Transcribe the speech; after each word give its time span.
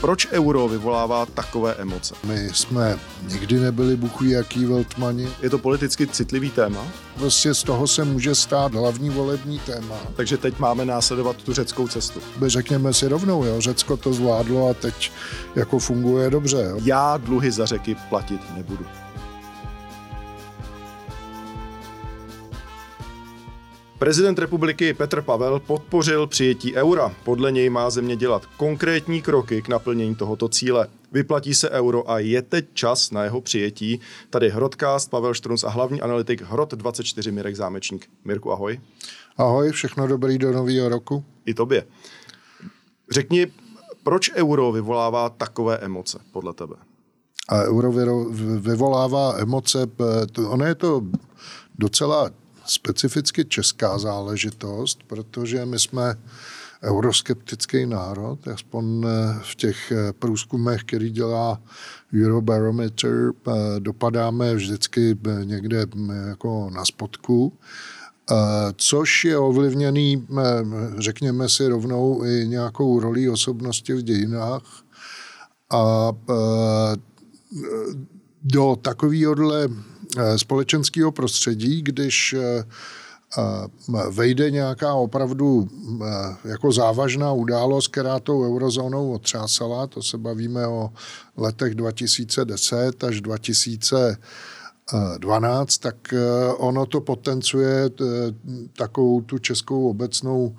Proč 0.00 0.28
euro 0.30 0.68
vyvolává 0.68 1.26
takové 1.26 1.74
emoce? 1.74 2.14
My 2.24 2.48
jsme 2.52 2.98
nikdy 3.28 3.60
nebyli 3.60 3.96
buchují 3.96 4.30
jaký 4.30 4.64
veltmani. 4.64 5.28
Je 5.42 5.50
to 5.50 5.58
politicky 5.58 6.06
citlivý 6.06 6.50
téma? 6.50 6.86
Prostě 7.14 7.54
z 7.54 7.62
toho 7.62 7.86
se 7.86 8.04
může 8.04 8.34
stát 8.34 8.74
hlavní 8.74 9.10
volební 9.10 9.58
téma. 9.58 9.96
Takže 10.16 10.36
teď 10.36 10.58
máme 10.58 10.84
následovat 10.84 11.36
tu 11.36 11.52
řeckou 11.52 11.88
cestu. 11.88 12.20
Řekněme 12.46 12.94
si 12.94 13.08
rovnou, 13.08 13.44
jo, 13.44 13.60
Řecko 13.60 13.96
to 13.96 14.12
zvládlo 14.12 14.68
a 14.68 14.74
teď 14.74 15.12
jako 15.54 15.78
funguje 15.78 16.30
dobře. 16.30 16.62
Jo. 16.70 16.78
Já 16.84 17.16
dluhy 17.16 17.50
za 17.50 17.66
řeky 17.66 17.96
platit 18.08 18.40
nebudu. 18.56 18.86
Prezident 24.00 24.38
republiky 24.38 24.94
Petr 24.94 25.22
Pavel 25.22 25.60
podpořil 25.60 26.26
přijetí 26.26 26.74
eura. 26.74 27.14
Podle 27.24 27.52
něj 27.52 27.70
má 27.70 27.90
země 27.90 28.16
dělat 28.16 28.46
konkrétní 28.46 29.22
kroky 29.22 29.62
k 29.62 29.68
naplnění 29.68 30.14
tohoto 30.14 30.48
cíle. 30.48 30.88
Vyplatí 31.12 31.54
se 31.54 31.70
euro 31.70 32.10
a 32.10 32.18
je 32.18 32.42
teď 32.42 32.66
čas 32.74 33.10
na 33.10 33.24
jeho 33.24 33.40
přijetí. 33.40 34.00
Tady 34.30 34.50
Hrodcast, 34.50 35.10
Pavel 35.10 35.34
Štrunc 35.34 35.64
a 35.64 35.68
hlavní 35.68 36.00
analytik 36.00 36.42
Hrod24 36.42 37.32
Mirek 37.32 37.56
Zámečník. 37.56 38.10
Mirku, 38.24 38.52
ahoj. 38.52 38.80
Ahoj, 39.36 39.72
všechno 39.72 40.06
dobrý 40.06 40.38
do 40.38 40.52
nového 40.52 40.88
roku. 40.88 41.24
I 41.46 41.54
tobě. 41.54 41.86
Řekni, 43.10 43.46
proč 44.02 44.30
euro 44.34 44.72
vyvolává 44.72 45.28
takové 45.28 45.78
emoce 45.78 46.18
podle 46.32 46.52
tebe? 46.54 46.74
A 47.48 47.62
euro 47.62 47.92
vyvolává 48.58 49.38
emoce, 49.38 49.86
ono 50.48 50.64
je 50.64 50.74
to 50.74 51.02
docela 51.78 52.30
specificky 52.70 53.44
česká 53.44 53.98
záležitost, 53.98 54.98
protože 55.06 55.66
my 55.66 55.78
jsme 55.78 56.16
euroskeptický 56.82 57.86
národ, 57.86 58.48
aspoň 58.48 59.04
eh, 59.04 59.38
v 59.42 59.54
těch 59.54 59.92
eh, 59.92 60.12
průzkumech, 60.12 60.84
který 60.84 61.10
dělá 61.10 61.60
Eurobarometer, 62.24 63.30
eh, 63.30 63.50
dopadáme 63.78 64.54
vždycky 64.54 65.18
někde 65.44 65.86
jako 66.28 66.70
na 66.70 66.84
spodku, 66.84 67.52
což 68.76 69.24
je 69.24 69.38
ovlivněný, 69.38 70.26
řekněme 70.98 71.48
si 71.48 71.66
rovnou, 71.66 72.24
i 72.24 72.48
nějakou 72.48 73.00
rolí 73.00 73.28
osobnosti 73.28 73.92
v 73.92 74.02
dějinách. 74.02 74.62
A 75.70 76.12
do 78.42 78.76
takovéhohle 78.82 79.68
společenského 80.36 81.12
prostředí, 81.12 81.82
když 81.82 82.32
eh, 82.32 82.64
eh, 83.38 83.42
vejde 84.10 84.50
nějaká 84.50 84.94
opravdu 84.94 85.68
jako 86.44 86.72
závažná 86.72 87.32
událost, 87.32 87.88
která 87.88 88.20
tou 88.20 88.44
eurozónou 88.44 89.12
otřásala, 89.12 89.86
to 89.86 90.02
se 90.02 90.18
bavíme 90.18 90.66
o 90.66 90.90
letech 91.36 91.74
2010 91.74 93.04
až 93.04 93.20
2012, 93.20 95.78
tak 95.78 96.14
ono 96.56 96.86
to 96.86 97.00
potencuje 97.00 97.90
takovou 98.76 99.20
tu 99.20 99.38
českou 99.38 99.90
obecnou 99.90 100.56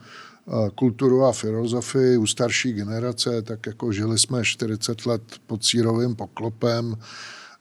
kulturu 0.75 1.25
a 1.25 1.31
filozofii 1.31 2.17
u 2.17 2.27
starší 2.27 2.73
generace, 2.73 3.41
tak 3.41 3.67
jako 3.67 3.91
žili 3.91 4.19
jsme 4.19 4.45
40 4.45 5.05
let 5.05 5.21
pod 5.47 5.65
sírovým 5.65 6.15
poklopem, 6.15 6.95
Eh, 6.95 6.99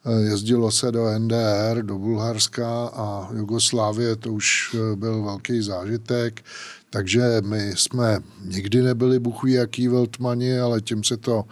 jezdilo 0.09 0.71
se 0.71 0.91
do 0.91 1.19
NDR, 1.19 1.81
do 1.81 1.97
Bulharska 1.97 2.87
a 2.87 3.29
Jugoslávie, 3.33 4.15
to 4.15 4.33
už 4.33 4.75
eh, 4.75 4.95
byl 4.95 5.23
velký 5.23 5.61
zážitek, 5.61 6.41
takže 6.89 7.41
my 7.45 7.73
jsme 7.75 8.19
nikdy 8.45 8.81
nebyli 8.81 9.19
buchují 9.19 9.53
jaký 9.53 9.87
veltmani, 9.87 10.59
ale 10.59 10.81
tím 10.81 11.03
se 11.03 11.17
to 11.17 11.45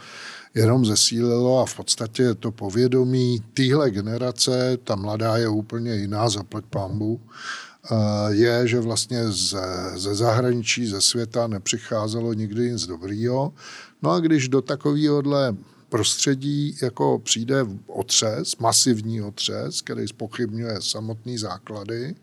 jenom 0.54 0.86
zesílilo 0.86 1.60
a 1.60 1.66
v 1.66 1.76
podstatě 1.76 2.34
to 2.34 2.52
povědomí 2.52 3.44
téhle 3.54 3.92
generace, 3.92 4.78
ta 4.84 4.96
mladá 4.96 5.38
je 5.38 5.48
úplně 5.48 5.96
jiná, 5.96 6.30
zaplať 6.30 6.66
pambu, 6.70 7.22
eh, 7.92 7.96
je, 8.30 8.68
že 8.68 8.80
vlastně 8.80 9.32
ze, 9.32 9.92
ze 9.96 10.16
zahraničí, 10.16 10.88
ze 10.88 11.02
světa 11.02 11.48
nepřicházelo 11.48 12.34
nikdy 12.34 12.72
nic 12.72 12.86
dobrýho. 12.86 13.54
No 14.02 14.12
a 14.12 14.20
když 14.20 14.50
do 14.50 14.62
takovéhohle 14.62 15.56
prostředí 15.90 16.78
jako 16.82 17.20
přijde 17.20 17.66
otřes, 17.88 18.58
masivní 18.58 19.22
otřes, 19.22 19.82
který 19.82 20.08
spochybňuje 20.08 20.76
samotný 20.80 21.38
základy, 21.38 22.16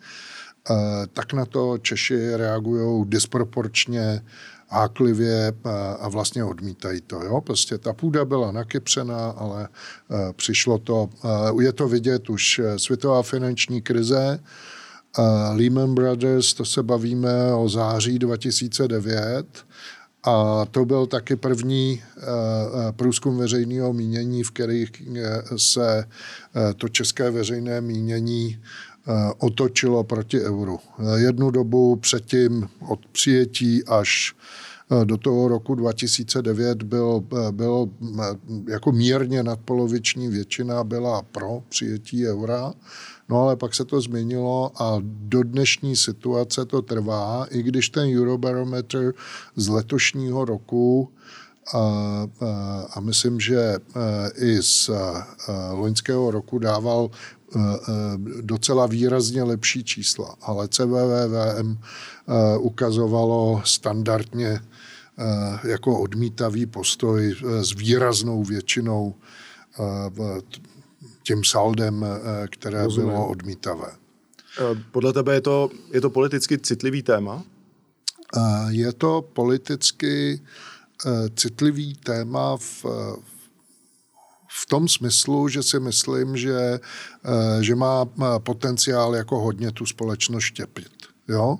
eh, 0.70 0.74
tak 1.12 1.32
na 1.32 1.46
to 1.46 1.78
Češi 1.78 2.36
reagují 2.36 3.04
disproporčně 3.08 4.22
háklivě 4.68 5.52
eh, 5.52 5.70
a 6.00 6.08
vlastně 6.08 6.44
odmítají 6.44 7.00
to. 7.00 7.22
Jo? 7.22 7.40
Prostě 7.40 7.78
ta 7.78 7.92
půda 7.92 8.24
byla 8.24 8.52
nakypřená, 8.52 9.30
ale 9.30 9.68
eh, 9.68 10.32
přišlo 10.32 10.78
to, 10.78 11.08
je 11.60 11.72
to 11.72 11.88
vidět 11.88 12.30
už 12.30 12.60
světová 12.76 13.22
finanční 13.22 13.82
krize, 13.82 14.40
Lehman 15.54 15.94
Brothers, 15.94 16.54
to 16.54 16.64
se 16.64 16.82
bavíme 16.82 17.54
o 17.54 17.68
září 17.68 18.18
2009, 18.18 19.46
a 20.26 20.66
to 20.70 20.84
byl 20.84 21.06
taky 21.06 21.36
první 21.36 22.02
eh, 22.02 22.20
eh, 22.20 22.92
průzkum 22.92 23.36
veřejného 23.36 23.92
mínění, 23.92 24.42
v 24.42 24.50
kterých 24.50 24.90
eh, 25.16 25.42
se 25.56 26.04
to 26.76 26.88
české 26.88 27.30
veřejné 27.30 27.80
mínění 27.80 28.58
otočilo 29.38 30.04
proti 30.04 30.40
euru. 30.40 30.78
Jednu 31.16 31.50
dobu 31.50 31.96
předtím 31.96 32.68
od 32.88 33.06
přijetí 33.12 33.84
až 33.84 34.34
do 35.04 35.16
toho 35.16 35.48
roku 35.48 35.74
2009 35.74 36.82
byl, 36.82 37.24
byl 37.50 37.88
jako 38.68 38.92
mírně 38.92 39.42
nadpoloviční 39.42 40.28
většina 40.28 40.84
byla 40.84 41.22
pro 41.22 41.62
přijetí 41.68 42.28
eura. 42.28 42.72
No 43.28 43.42
ale 43.42 43.56
pak 43.56 43.74
se 43.74 43.84
to 43.84 44.00
změnilo 44.00 44.82
a 44.82 44.98
do 45.02 45.42
dnešní 45.42 45.96
situace 45.96 46.64
to 46.64 46.82
trvá, 46.82 47.46
i 47.50 47.62
když 47.62 47.88
ten 47.88 48.18
Eurobarometer 48.18 49.14
z 49.56 49.68
letošního 49.68 50.44
roku 50.44 51.12
a, 51.74 51.78
a, 51.78 52.26
a 52.94 53.00
myslím, 53.00 53.40
že 53.40 53.78
i 54.36 54.62
z 54.62 54.90
loňského 55.72 56.30
roku 56.30 56.58
dával 56.58 57.10
docela 58.40 58.86
výrazně 58.86 59.42
lepší 59.42 59.84
čísla, 59.84 60.34
ale 60.42 60.68
CVVM 60.68 61.78
ukazovalo 62.58 63.62
standardně 63.64 64.60
jako 65.64 66.00
odmítavý 66.00 66.66
postoj 66.66 67.36
s 67.60 67.74
výraznou 67.74 68.44
většinou 68.44 69.14
tím 71.26 71.44
saldem, 71.44 72.04
eh, 72.04 72.48
které 72.48 72.82
Rozumím. 72.82 73.10
bylo 73.10 73.28
odmítavé. 73.28 73.90
Eh, 73.92 74.82
podle 74.92 75.12
tebe 75.12 75.34
je 75.34 75.40
to, 75.40 75.70
je 75.92 76.00
to 76.00 76.10
politicky 76.10 76.58
citlivý 76.58 77.02
téma? 77.02 77.42
Eh, 78.36 78.40
je 78.68 78.92
to 78.92 79.22
politicky 79.22 80.42
citlivý 81.36 81.94
téma 81.94 82.56
v, 82.56 82.84
v 84.48 84.66
tom 84.68 84.88
smyslu, 84.88 85.48
že 85.48 85.62
si 85.62 85.80
myslím, 85.80 86.36
že, 86.36 86.80
že 87.60 87.74
má 87.74 88.08
potenciál 88.38 89.14
jako 89.16 89.40
hodně 89.40 89.72
tu 89.72 89.86
společnost 89.86 90.44
štěpit. 90.44 90.92
Jo? 91.28 91.58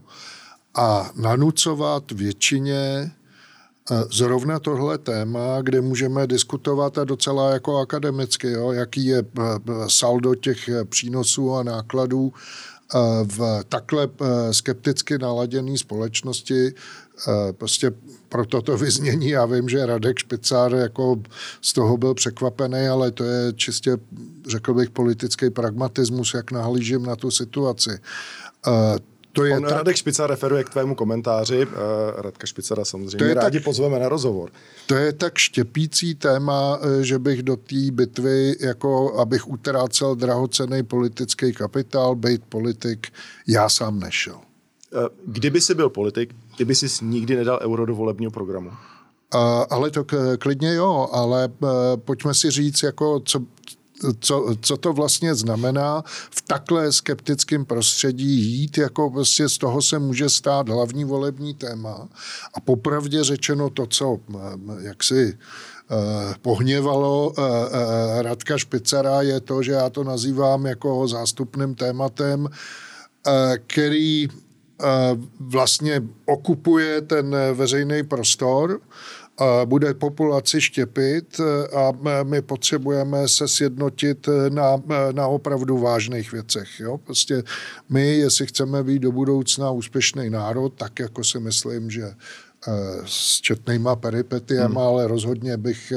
A 0.75 1.11
nanucovat 1.17 2.13
většině 2.13 3.13
Zrovna 4.11 4.59
tohle 4.59 4.99
téma, 4.99 5.63
kde 5.63 5.81
můžeme 5.81 6.27
diskutovat 6.27 6.99
a 6.99 7.05
docela 7.05 7.51
jako 7.51 7.77
akademicky, 7.77 8.51
jo, 8.51 8.73
jaký 8.73 9.07
je 9.07 9.19
eh, 9.19 9.43
saldo 9.89 10.35
těch 10.35 10.69
eh, 10.69 10.85
přínosů 10.85 11.55
a 11.55 11.63
nákladů 11.63 12.33
eh, 12.35 12.99
v 13.25 13.65
takhle 13.69 14.09
skepticky 14.51 15.19
naladěné 15.19 15.79
společnosti, 15.79 16.75
prostě 17.53 17.93
pro 18.29 18.47
toto 18.47 18.77
vyznění, 18.77 19.29
já 19.29 19.47
vím, 19.47 19.69
že 19.69 19.87
Radek 19.87 20.19
Špicár 20.19 20.75
jako 20.75 21.17
z 21.61 21.73
toho 21.73 21.97
byl 21.97 22.15
překvapený, 22.15 22.89
ale 22.89 23.11
to 23.11 23.25
je 23.25 23.53
čistě, 23.53 23.97
řekl 24.49 24.75
bych, 24.75 24.91
politický 24.91 25.51
pragmatismus, 25.51 26.35
jak 26.35 26.51
nahlížím 26.51 27.03
na 27.03 27.17
tu 27.17 27.31
situaci 27.31 27.91
to 29.37 29.45
je 29.45 29.57
On, 29.57 29.63
tak... 29.63 29.73
Radek 29.73 29.97
Špica 29.97 30.27
referuje 30.27 30.65
k 30.65 30.71
tvému 30.71 30.95
komentáři. 30.95 31.67
Uh, 31.67 31.73
Radka 32.17 32.47
Špicera 32.47 32.85
samozřejmě 32.85 33.17
to 33.17 33.25
je 33.25 33.35
rádi 33.35 33.59
tak, 33.59 33.65
pozveme 33.65 33.99
na 33.99 34.09
rozhovor. 34.09 34.51
To 34.87 34.95
je 34.95 35.13
tak 35.13 35.39
štěpící 35.39 36.15
téma, 36.15 36.79
eh, 36.81 37.05
že 37.05 37.19
bych 37.19 37.43
do 37.43 37.57
té 37.57 37.91
bitvy, 37.91 38.57
jako 38.61 39.19
abych 39.19 39.49
utrácel 39.49 40.15
drahocený 40.15 40.83
politický 40.83 41.53
kapitál, 41.53 42.15
být 42.15 42.43
politik, 42.49 43.07
já 43.49 43.69
sám 43.69 44.01
nešel. 44.01 44.35
Uh, 44.35 45.03
kdyby 45.27 45.61
si 45.61 45.75
byl 45.75 45.91
politik, 45.91 46.35
kdyby 46.57 46.75
si 46.75 47.05
nikdy 47.05 47.37
nedal 47.37 47.59
euro 47.63 47.87
do 47.87 47.95
volebního 47.95 48.31
programu? 48.31 48.69
Uh, 48.69 49.41
ale 49.71 49.91
to 49.91 50.05
klidně 50.39 50.75
jo, 50.75 51.09
ale 51.13 51.49
uh, 51.61 51.69
pojďme 51.97 52.35
si 52.35 52.51
říct, 52.51 52.83
jako 52.83 53.21
co, 53.21 53.41
co, 54.21 54.55
co 54.61 54.77
to 54.77 54.93
vlastně 54.93 55.35
znamená 55.35 56.03
v 56.31 56.43
takhle 56.43 56.93
skeptickém 56.93 57.65
prostředí 57.65 58.43
jít, 58.43 58.79
jako 58.79 59.11
vlastně 59.11 59.49
z 59.49 59.59
toho 59.59 59.83
se 59.83 59.99
může 59.99 60.29
stát 60.31 60.69
hlavní 60.69 61.05
volební 61.05 61.55
téma. 61.55 62.09
A 62.55 62.61
popravdě 62.61 63.25
řečeno 63.25 63.71
to, 63.71 63.87
co 63.87 64.19
jak 64.81 65.05
si 65.05 65.39
pohněvalo 66.43 67.33
Radka 68.19 68.59
Špicara, 68.59 69.23
je 69.23 69.41
to, 69.41 69.63
že 69.63 69.73
já 69.73 69.91
to 69.91 70.05
nazývám 70.05 70.67
jako 70.67 71.09
zástupným 71.09 71.75
tématem, 71.75 72.49
který 73.67 74.29
vlastně 75.41 76.03
okupuje 76.27 77.01
ten 77.01 77.37
veřejný 77.55 78.03
prostor 78.03 78.81
bude 79.65 79.95
populaci 79.95 80.61
štěpit 80.61 81.41
a 81.77 81.93
my 82.23 82.43
potřebujeme 82.43 83.29
se 83.29 83.49
sjednotit 83.49 84.29
na, 84.49 84.83
na 85.13 85.27
opravdu 85.27 85.79
vážných 85.79 86.33
věcech. 86.33 86.81
Jo? 86.81 86.99
Prostě 86.99 87.43
my, 87.89 88.17
jestli 88.17 88.47
chceme 88.47 88.83
být 88.83 88.99
do 88.99 89.13
budoucna 89.13 89.71
úspěšný 89.71 90.31
národ, 90.31 90.73
tak 90.77 90.99
jako 90.99 91.25
si 91.25 91.41
myslím, 91.41 91.91
že 91.91 92.15
s 93.07 93.41
četnýma 93.41 93.97
peripetiema, 93.97 94.67
hmm. 94.67 94.89
ale 94.89 95.07
rozhodně 95.07 95.57
bych 95.57 95.93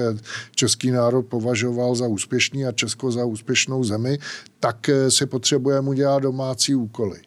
český 0.55 0.91
národ 0.91 1.21
považoval 1.21 1.95
za 1.95 2.07
úspěšný 2.07 2.65
a 2.65 2.71
Česko 2.71 3.11
za 3.11 3.25
úspěšnou 3.25 3.83
zemi, 3.83 4.17
tak 4.59 4.89
si 5.09 5.25
potřebujeme 5.25 5.89
udělat 5.89 6.19
domácí 6.19 6.75
úkoly. 6.75 7.19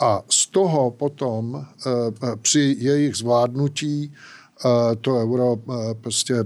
A 0.00 0.22
z 0.28 0.46
toho 0.46 0.90
potom 0.90 1.66
při 2.42 2.76
jejich 2.78 3.16
zvládnutí 3.16 4.12
to 5.00 5.16
euro 5.16 5.56
eh, 5.56 5.94
prostě 5.94 6.34
eh, 6.34 6.44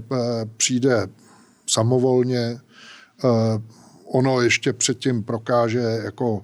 přijde 0.57 1.07
samovolně. 1.67 2.39
Eh, 2.39 3.61
ono 4.05 4.41
ještě 4.41 4.73
předtím 4.73 5.23
prokáže 5.23 5.79
jako 5.79 6.43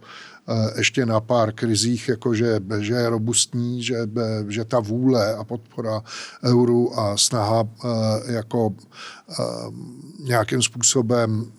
ještě 0.75 1.05
na 1.05 1.19
pár 1.19 1.53
krizích, 1.53 2.07
jako 2.07 2.33
že, 2.33 2.59
že 2.79 2.93
je 2.93 3.09
robustní, 3.09 3.83
že, 3.83 3.95
že 4.47 4.65
ta 4.65 4.79
vůle 4.79 5.35
a 5.35 5.43
podpora 5.43 6.03
euru 6.43 6.99
a 6.99 7.17
snaha 7.17 7.63
jako 8.25 8.75
nějakým 10.19 10.61
způsobem 10.61 11.51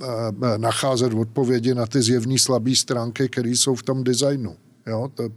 nacházet 0.57 1.15
odpovědi 1.15 1.75
na 1.75 1.87
ty 1.87 2.03
zjevné 2.03 2.39
slabé 2.39 2.77
stránky, 2.77 3.29
které 3.29 3.51
jsou 3.51 3.75
v 3.75 3.83
tom 3.83 4.05
designu. 4.05 4.57
Jo, 4.87 5.11
to, 5.15 5.29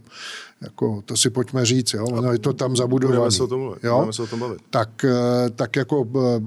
jako, 0.60 1.02
to 1.04 1.16
si 1.16 1.30
pojďme 1.30 1.64
říct, 1.64 1.92
jo, 1.92 2.06
no, 2.20 2.32
je 2.32 2.38
to 2.38 2.52
tam 2.52 2.76
zabudované. 2.76 3.18
Budeme 3.18 3.30
se 3.30 3.42
o 3.42 3.46
tom 3.46 3.60
mluvit. 3.60 3.84
Jo? 3.84 3.94
Budeme 3.94 4.12
se 4.12 4.22
o 4.22 4.26
tom 4.26 4.40
bavit. 4.40 4.58
Tak, 4.70 5.04
eh, 5.04 5.50
tak 5.50 5.76
jako 5.76 6.08
eh, 6.16 6.40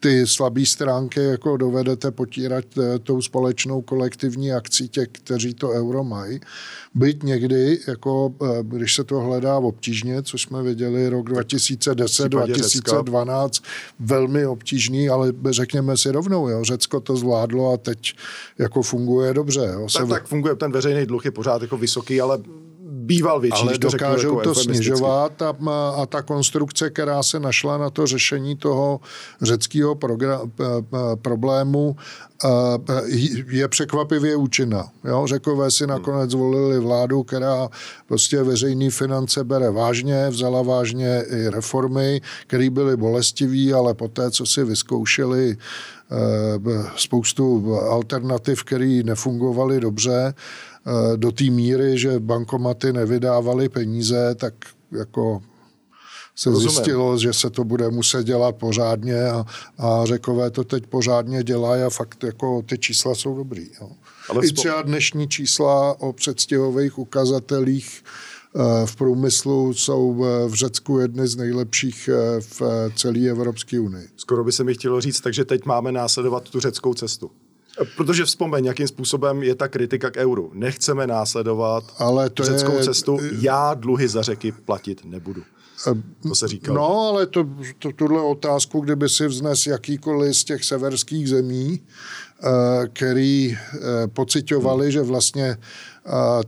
ty 0.00 0.26
slabé 0.26 0.66
stránky 0.66 1.20
jako 1.20 1.56
dovedete 1.56 2.10
potírat 2.10 2.64
eh, 2.78 2.98
tou 2.98 3.22
společnou 3.22 3.82
kolektivní 3.82 4.52
akcí 4.52 4.88
těch, 4.88 5.08
kteří 5.12 5.54
to 5.54 5.68
euro 5.68 6.04
mají. 6.04 6.40
Byť 6.94 7.22
někdy, 7.22 7.78
jako, 7.88 8.34
když 8.62 8.94
se 8.94 9.04
to 9.04 9.20
hledá 9.20 9.58
obtížně, 9.58 10.22
což 10.22 10.42
jsme 10.42 10.62
viděli 10.62 11.08
rok 11.08 11.28
2010, 11.28 12.28
2012, 12.28 13.54
Řecka. 13.54 13.68
velmi 14.00 14.46
obtížný, 14.46 15.08
ale 15.08 15.32
řekněme 15.50 15.96
si 15.96 16.10
rovnou, 16.10 16.48
jo, 16.48 16.64
Řecko 16.64 17.00
to 17.00 17.16
zvládlo 17.16 17.72
a 17.72 17.76
teď 17.76 18.14
jako 18.58 18.82
funguje 18.82 19.34
dobře. 19.34 19.70
Jo, 19.72 19.86
tak, 19.92 20.06
se... 20.06 20.08
tak 20.08 20.26
funguje, 20.26 20.56
ten 20.56 20.72
veřejný 20.72 21.06
dluh 21.06 21.24
je 21.24 21.30
pořád 21.30 21.62
jako 21.62 21.76
vysoký, 21.76 22.20
ale 22.20 22.38
býval 23.10 23.40
větší. 23.40 23.62
Ale 23.62 23.78
dokážou 23.78 24.32
to, 24.32 24.38
jako 24.38 24.54
snižovat 24.54 25.42
a, 25.42 25.54
a 25.96 26.06
ta 26.06 26.22
konstrukce, 26.22 26.90
která 26.90 27.22
se 27.22 27.40
našla 27.40 27.78
na 27.78 27.90
to 27.90 28.06
řešení 28.06 28.56
toho 28.56 29.00
řeckého 29.42 29.98
problému, 31.22 31.96
je 33.50 33.68
překvapivě 33.68 34.36
účinná. 34.36 34.88
Jo? 35.04 35.26
Řekové 35.26 35.70
si 35.70 35.86
nakonec 35.86 36.30
zvolili 36.30 36.78
vládu, 36.78 37.22
která 37.22 37.68
prostě 38.08 38.42
veřejné 38.42 38.90
finance 38.90 39.44
bere 39.44 39.70
vážně, 39.70 40.28
vzala 40.28 40.62
vážně 40.62 41.24
i 41.30 41.48
reformy, 41.48 42.20
které 42.46 42.70
byly 42.70 42.96
bolestivé, 42.96 43.74
ale 43.74 43.94
poté, 43.94 44.30
co 44.30 44.46
si 44.46 44.64
vyzkoušeli 44.64 45.56
eh, 45.56 46.90
spoustu 46.96 47.76
alternativ, 47.76 48.64
které 48.64 49.02
nefungovaly 49.04 49.80
dobře, 49.80 50.34
Eh, 50.34 50.69
do 51.16 51.32
té 51.32 51.44
míry, 51.44 51.98
že 51.98 52.20
bankomaty 52.20 52.92
nevydávaly 52.92 53.68
peníze, 53.68 54.34
tak 54.34 54.54
jako 54.92 55.42
se 56.36 56.50
Rozumím. 56.50 56.70
zjistilo, 56.70 57.18
že 57.18 57.32
se 57.32 57.50
to 57.50 57.64
bude 57.64 57.90
muset 57.90 58.26
dělat 58.26 58.56
pořádně 58.56 59.24
a, 59.24 59.44
a 59.78 60.04
řekové 60.04 60.50
to 60.50 60.64
teď 60.64 60.86
pořádně 60.86 61.42
dělají 61.42 61.82
a 61.82 61.90
fakt 61.90 62.24
jako 62.24 62.62
ty 62.62 62.78
čísla 62.78 63.14
jsou 63.14 63.36
dobrý. 63.36 63.68
Jo. 63.80 63.90
Ale 64.28 64.46
I 64.46 64.52
třeba 64.52 64.82
dnešní 64.82 65.28
čísla 65.28 66.00
o 66.00 66.12
předstihových 66.12 66.98
ukazatelích 66.98 68.02
eh, 68.56 68.86
v 68.86 68.96
průmyslu 68.96 69.74
jsou 69.74 70.14
v 70.48 70.54
Řecku 70.54 70.98
jedny 70.98 71.28
z 71.28 71.36
nejlepších 71.36 72.10
eh, 72.12 72.40
v 72.40 72.62
celé 72.96 73.28
Evropské 73.28 73.80
unii. 73.80 74.08
Skoro 74.16 74.44
by 74.44 74.52
se 74.52 74.64
mi 74.64 74.74
chtělo 74.74 75.00
říct, 75.00 75.20
takže 75.20 75.44
teď 75.44 75.64
máme 75.64 75.92
následovat 75.92 76.48
tu 76.48 76.60
řeckou 76.60 76.94
cestu. 76.94 77.30
Protože 77.96 78.24
vzpomeň, 78.24 78.64
jakým 78.64 78.88
způsobem 78.88 79.42
je 79.42 79.54
ta 79.54 79.68
kritika 79.68 80.10
k 80.10 80.16
euru. 80.16 80.50
Nechceme 80.54 81.06
následovat 81.06 81.84
ale 81.98 82.30
to 82.30 82.44
řeckou 82.44 82.76
je... 82.76 82.84
cestu. 82.84 83.18
Já 83.40 83.74
dluhy 83.74 84.08
za 84.08 84.22
řeky 84.22 84.52
platit 84.52 85.04
nebudu. 85.04 85.42
To 86.22 86.34
se 86.34 86.48
říkalo. 86.48 86.78
No, 86.78 87.08
ale 87.08 87.26
to, 87.26 87.48
to, 87.78 87.92
tuhle 87.92 88.22
otázku, 88.22 88.80
kdyby 88.80 89.08
si 89.08 89.26
vznes 89.26 89.66
jakýkoliv 89.66 90.36
z 90.36 90.44
těch 90.44 90.64
severských 90.64 91.28
zemí, 91.28 91.80
eh, 91.80 92.88
který 92.92 93.56
eh, 93.56 93.78
pocitovali, 94.06 94.92
že 94.92 95.02
vlastně 95.02 95.56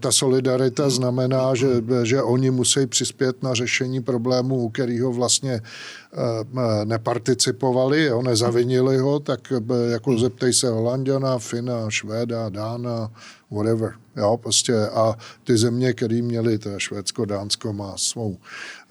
ta 0.01 0.13
solidarita 0.13 0.91
znamená, 0.91 1.55
že, 1.55 1.67
že 2.03 2.23
oni 2.23 2.51
musí 2.51 2.87
přispět 2.87 3.43
na 3.43 3.55
řešení 3.55 4.03
problému, 4.03 4.57
u 4.57 4.69
kterého 4.69 5.13
vlastně 5.13 5.53
eh, 5.53 6.85
neparticipovali, 6.85 8.05
jo, 8.05 8.23
nezavinili 8.23 8.99
ho, 8.99 9.21
tak 9.21 9.53
jako 9.91 10.19
zeptej 10.19 10.53
se 10.53 10.69
Holanděna, 10.69 11.39
Fina, 11.39 11.91
Švéda, 11.91 12.49
Dána, 12.49 13.11
whatever. 13.51 13.93
Jo, 14.17 14.37
prostě 14.43 14.75
a 14.75 15.15
ty 15.45 15.57
země, 15.57 15.93
které 15.93 16.23
měly, 16.23 16.59
to 16.59 16.79
Švédsko, 16.79 17.25
Dánsko 17.25 17.73
má 17.73 17.97
svou, 17.97 18.39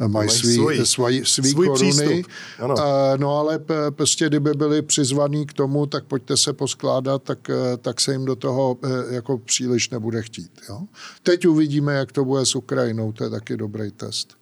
mají 0.07 0.29
svý, 0.29 0.55
svůj, 0.55 0.85
svý, 0.85 1.21
svý 1.25 1.49
svůj 1.49 1.67
koruny. 1.67 2.23
Ano. 2.59 2.75
A, 2.79 3.17
no 3.17 3.37
ale 3.37 3.59
prostě, 3.89 4.27
kdyby 4.27 4.53
byli 4.53 4.81
přizvaní 4.81 5.45
k 5.45 5.53
tomu, 5.53 5.85
tak 5.85 6.03
pojďte 6.03 6.37
se 6.37 6.53
poskládat, 6.53 7.23
tak, 7.23 7.51
tak 7.81 8.01
se 8.01 8.11
jim 8.11 8.25
do 8.25 8.35
toho 8.35 8.77
jako 9.09 9.37
příliš 9.37 9.89
nebude 9.89 10.21
chtít. 10.21 10.51
Jo? 10.69 10.81
Teď 11.23 11.47
uvidíme, 11.47 11.93
jak 11.93 12.11
to 12.11 12.25
bude 12.25 12.45
s 12.45 12.55
Ukrajinou, 12.55 13.11
to 13.11 13.23
je 13.23 13.29
taky 13.29 13.57
dobrý 13.57 13.91
test. 13.91 14.37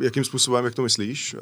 Jakým 0.00 0.24
způsobem, 0.24 0.64
jak 0.64 0.74
to 0.74 0.82
myslíš? 0.82 1.36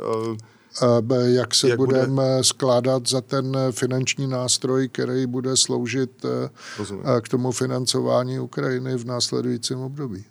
jak 1.27 1.55
se 1.55 1.69
jak 1.69 1.79
budeme 1.79 2.35
bude... 2.35 2.45
skládat 2.45 3.09
za 3.09 3.21
ten 3.21 3.57
finanční 3.71 4.27
nástroj, 4.27 4.89
který 4.89 5.27
bude 5.27 5.57
sloužit 5.57 6.25
eh, 6.25 6.51
Rozumím. 6.79 7.05
k 7.21 7.29
tomu 7.29 7.53
financování 7.53 8.39
Ukrajiny 8.39 8.97
v 8.97 9.05
následujícím 9.05 9.79
období. 9.79 10.25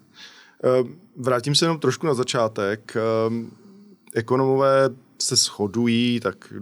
Eh, 0.63 0.89
vrátím 1.15 1.55
se 1.55 1.65
jenom 1.65 1.79
trošku 1.79 2.07
na 2.07 2.13
začátek. 2.13 2.93
Eh, 2.95 3.45
ekonomové 4.13 4.89
se 5.21 5.35
shodují, 5.35 6.19
tak 6.19 6.53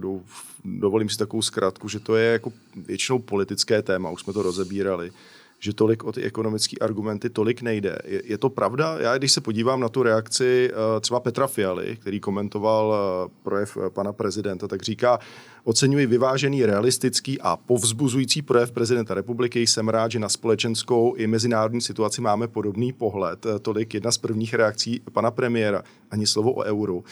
dovolím 0.64 1.08
si 1.08 1.18
takovou 1.18 1.42
zkrátku, 1.42 1.88
že 1.88 2.00
to 2.00 2.16
je 2.16 2.32
jako 2.32 2.52
většinou 2.76 3.18
politické 3.18 3.82
téma, 3.82 4.10
už 4.10 4.20
jsme 4.20 4.32
to 4.32 4.42
rozebírali 4.42 5.12
že 5.58 5.72
tolik 5.72 6.04
o 6.04 6.12
ty 6.12 6.22
ekonomické 6.22 6.76
argumenty 6.80 7.30
tolik 7.30 7.62
nejde. 7.62 7.98
Je, 8.04 8.22
je 8.24 8.38
to 8.38 8.50
pravda? 8.50 8.96
Já, 9.00 9.18
když 9.18 9.32
se 9.32 9.40
podívám 9.40 9.80
na 9.80 9.88
tu 9.88 10.02
reakci 10.02 10.70
uh, 10.70 11.00
třeba 11.00 11.20
Petra 11.20 11.46
Fialy, 11.46 11.96
který 11.96 12.20
komentoval 12.20 12.88
uh, 12.88 13.32
projev 13.42 13.76
uh, 13.76 13.88
pana 13.88 14.12
prezidenta, 14.12 14.68
tak 14.68 14.82
říká, 14.82 15.18
oceňuji 15.64 16.06
vyvážený, 16.06 16.66
realistický 16.66 17.40
a 17.40 17.56
povzbuzující 17.56 18.42
projev 18.42 18.72
prezidenta 18.72 19.14
republiky. 19.14 19.66
Jsem 19.66 19.88
rád, 19.88 20.10
že 20.10 20.18
na 20.18 20.28
společenskou 20.28 21.14
i 21.14 21.26
mezinárodní 21.26 21.80
situaci 21.80 22.20
máme 22.20 22.48
podobný 22.48 22.92
pohled. 22.92 23.46
Tolik 23.62 23.94
jedna 23.94 24.12
z 24.12 24.18
prvních 24.18 24.54
reakcí 24.54 25.00
pana 25.12 25.30
premiéra. 25.30 25.82
Ani 26.10 26.26
slovo 26.26 26.52
o 26.52 26.64
euru. 26.64 27.04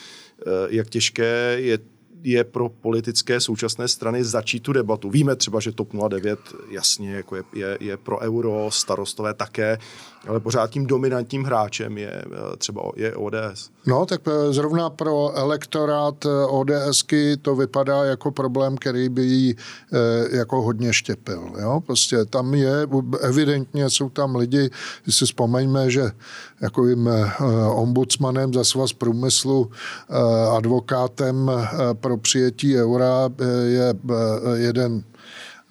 Jak 0.68 0.90
těžké 0.90 1.56
je 1.60 1.78
je 2.24 2.44
pro 2.44 2.68
politické 2.68 3.40
současné 3.40 3.88
strany 3.88 4.24
začít 4.24 4.60
tu 4.60 4.72
debatu. 4.72 5.10
Víme 5.10 5.36
třeba, 5.36 5.60
že 5.60 5.72
TOP 5.72 5.88
09 6.08 6.38
jasně 6.70 7.14
jako 7.14 7.36
je, 7.36 7.42
je, 7.54 7.78
je 7.80 7.96
pro 7.96 8.20
euro, 8.20 8.70
starostové 8.70 9.34
také, 9.34 9.78
ale 10.28 10.40
pořád 10.40 10.70
tím 10.70 10.86
dominantním 10.86 11.44
hráčem 11.44 11.98
je 11.98 12.24
eh, 12.26 12.56
třeba 12.56 12.82
je 12.96 13.16
ODS. 13.16 13.70
No, 13.86 14.06
tak 14.06 14.20
eh, 14.26 14.52
zrovna 14.52 14.90
pro 14.90 15.36
elektorát 15.36 16.24
eh, 16.24 16.28
ODSky 16.46 17.36
to 17.36 17.56
vypadá 17.56 18.04
jako 18.04 18.30
problém, 18.30 18.76
který 18.76 19.08
by 19.08 19.22
jí 19.22 19.56
jako 20.30 20.62
hodně 20.62 20.92
štěpil. 20.92 21.52
Jo? 21.60 21.80
Prostě 21.86 22.24
tam 22.24 22.54
je, 22.54 22.72
evidentně 23.20 23.90
jsou 23.90 24.08
tam 24.08 24.36
lidi, 24.36 24.70
když 25.04 25.16
si 25.16 25.24
vzpomeňme, 25.24 25.90
že 25.90 26.10
jako 26.60 26.86
jim 26.86 27.10
ombudsmanem 27.74 28.54
za 28.54 28.64
svaz 28.64 28.92
průmyslu, 28.92 29.70
advokátem 30.56 31.50
pro 31.92 32.13
přijetí 32.16 32.76
eura 32.76 33.30
je 33.64 33.94
jeden 34.54 35.04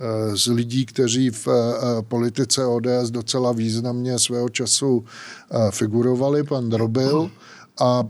Eh, 0.04 0.38
z 0.38 0.48
lidí, 0.48 0.86
kteří 0.86 1.30
v 1.30 1.48
eh, 1.48 2.02
politice 2.02 2.66
ODS 2.66 3.10
docela 3.10 3.52
významně 3.52 4.20
svého 4.20 4.50
času 4.50 5.06
eh, 5.52 5.72
figurovali, 5.72 6.44
pan 6.44 6.70
Drobil, 6.70 7.32
a 7.80 8.04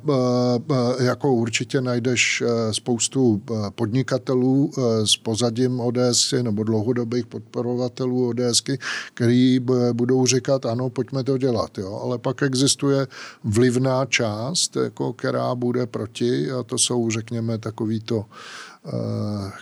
jako 0.99 1.33
určitě 1.33 1.81
najdeš 1.81 2.43
spoustu 2.71 3.41
podnikatelů 3.75 4.71
s 5.05 5.17
pozadím 5.17 5.79
ODSky 5.79 6.43
nebo 6.43 6.63
dlouhodobých 6.63 7.25
podporovatelů 7.25 8.27
ODSky, 8.27 8.79
který 9.13 9.59
budou 9.93 10.25
říkat, 10.25 10.65
ano, 10.65 10.89
pojďme 10.89 11.23
to 11.23 11.37
dělat. 11.37 11.77
Jo? 11.77 11.99
Ale 12.03 12.17
pak 12.17 12.43
existuje 12.43 13.07
vlivná 13.43 14.05
část, 14.05 14.75
jako, 14.75 15.13
která 15.13 15.55
bude 15.55 15.85
proti 15.85 16.51
a 16.51 16.63
to 16.63 16.77
jsou, 16.77 17.09
řekněme, 17.09 17.57
takovýto 17.57 18.25
Eh, 18.25 18.72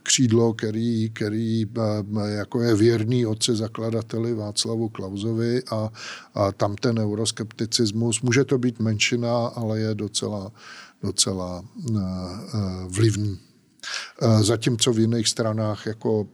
křídlo, 0.04 0.54
který, 0.54 1.10
který 1.10 1.66
eh, 1.66 2.30
jako 2.32 2.62
je 2.62 2.76
věrný 2.76 3.26
otci 3.26 3.56
zakladateli 3.56 4.34
Václavu 4.34 4.90
Klauzovi 4.90 5.64
a, 5.72 5.90
a 6.34 6.52
tam 6.52 6.76
ten 6.76 7.00
euroskepticismus, 7.00 8.22
může 8.22 8.46
to 8.46 8.58
být 8.58 8.80
menšina, 8.80 9.48
ale 9.48 9.80
je 9.80 9.96
docela, 9.96 10.52
docela 11.04 11.64
eh, 11.96 12.00
vlivný. 12.88 13.40
Zatímco 14.42 14.94
v 14.94 15.00
jiných 15.00 15.28
stranách 15.28 15.86
jako, 15.86 16.28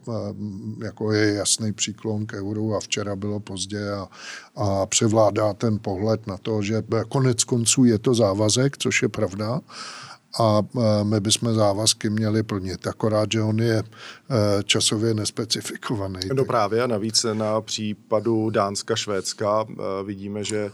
jako 0.84 1.12
je 1.12 1.34
jasný 1.34 1.72
příklon 1.72 2.26
k 2.26 2.32
euru 2.32 2.74
a 2.74 2.80
včera 2.80 3.16
bylo 3.16 3.40
pozdě 3.40 3.90
a, 3.90 4.08
a 4.56 4.86
převládá 4.86 5.52
ten 5.52 5.78
pohled 5.78 6.26
na 6.26 6.36
to, 6.36 6.62
že 6.62 6.82
konec 7.08 7.44
konců 7.44 7.84
je 7.84 7.98
to 7.98 8.14
závazek, 8.14 8.78
což 8.78 9.02
je 9.02 9.08
pravda, 9.08 9.60
a 10.40 10.62
e, 10.62 11.04
my 11.04 11.20
bychom 11.20 11.54
závazky 11.54 12.10
měli 12.10 12.42
plnit, 12.42 12.86
akorát, 12.86 13.32
že 13.32 13.42
on 13.42 13.58
je 13.58 13.78
e, 13.78 13.84
časově 14.62 15.14
nespecifikovaný. 15.14 16.20
No 16.34 16.44
právě 16.44 16.82
a 16.82 16.86
navíc 16.86 17.26
na 17.32 17.60
případu 17.60 18.50
Dánska, 18.50 18.96
Švédska 18.96 19.66
e, 19.70 20.04
vidíme, 20.04 20.44
že 20.44 20.70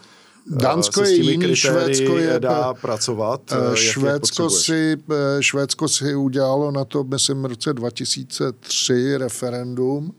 Dánsko 0.47 1.05
je 1.05 1.15
jiný, 1.15 1.57
Švédsko 1.57 2.19
je 2.19 2.41
dá 2.41 2.75
pracovat. 2.75 3.41
Švédsko 3.75 4.51
si, 4.51 4.97
Švédsko 5.41 5.89
si 5.89 6.15
udělalo 6.15 6.71
na 6.71 6.85
to, 6.85 7.05
myslím, 7.05 7.43
v 7.43 7.47
roce 7.47 7.73
2003 7.73 9.17
referendum 9.17 10.15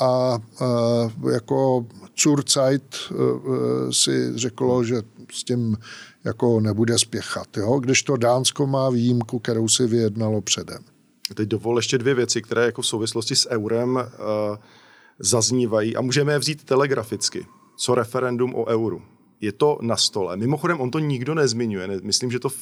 a 0.00 0.38
jako 1.32 1.86
Zurzeit 2.22 2.96
si 3.90 4.38
řeklo, 4.38 4.84
že 4.84 5.02
s 5.32 5.44
tím 5.44 5.76
jako 6.24 6.60
nebude 6.60 6.98
spěchat. 6.98 7.56
Jo? 7.56 7.78
Když 7.78 8.02
to 8.02 8.16
Dánsko 8.16 8.66
má 8.66 8.90
výjimku, 8.90 9.38
kterou 9.38 9.68
si 9.68 9.86
vyjednalo 9.86 10.40
předem. 10.40 10.84
Teď 11.34 11.48
dovol 11.48 11.78
ještě 11.78 11.98
dvě 11.98 12.14
věci, 12.14 12.42
které 12.42 12.64
jako 12.64 12.82
v 12.82 12.86
souvislosti 12.86 13.36
s 13.36 13.50
eurem 13.50 13.96
uh, 13.96 14.02
zaznívají 15.18 15.96
a 15.96 16.00
můžeme 16.00 16.32
je 16.32 16.38
vzít 16.38 16.64
telegraficky. 16.64 17.46
Co 17.76 17.94
referendum 17.94 18.54
o 18.54 18.66
euru? 18.66 19.02
Je 19.40 19.52
to 19.52 19.78
na 19.82 19.96
stole. 19.96 20.36
Mimochodem, 20.36 20.80
on 20.80 20.90
to 20.90 20.98
nikdo 20.98 21.34
nezmiňuje. 21.34 21.88
Myslím, 22.02 22.30
že 22.30 22.38
to 22.38 22.48
v 22.48 22.56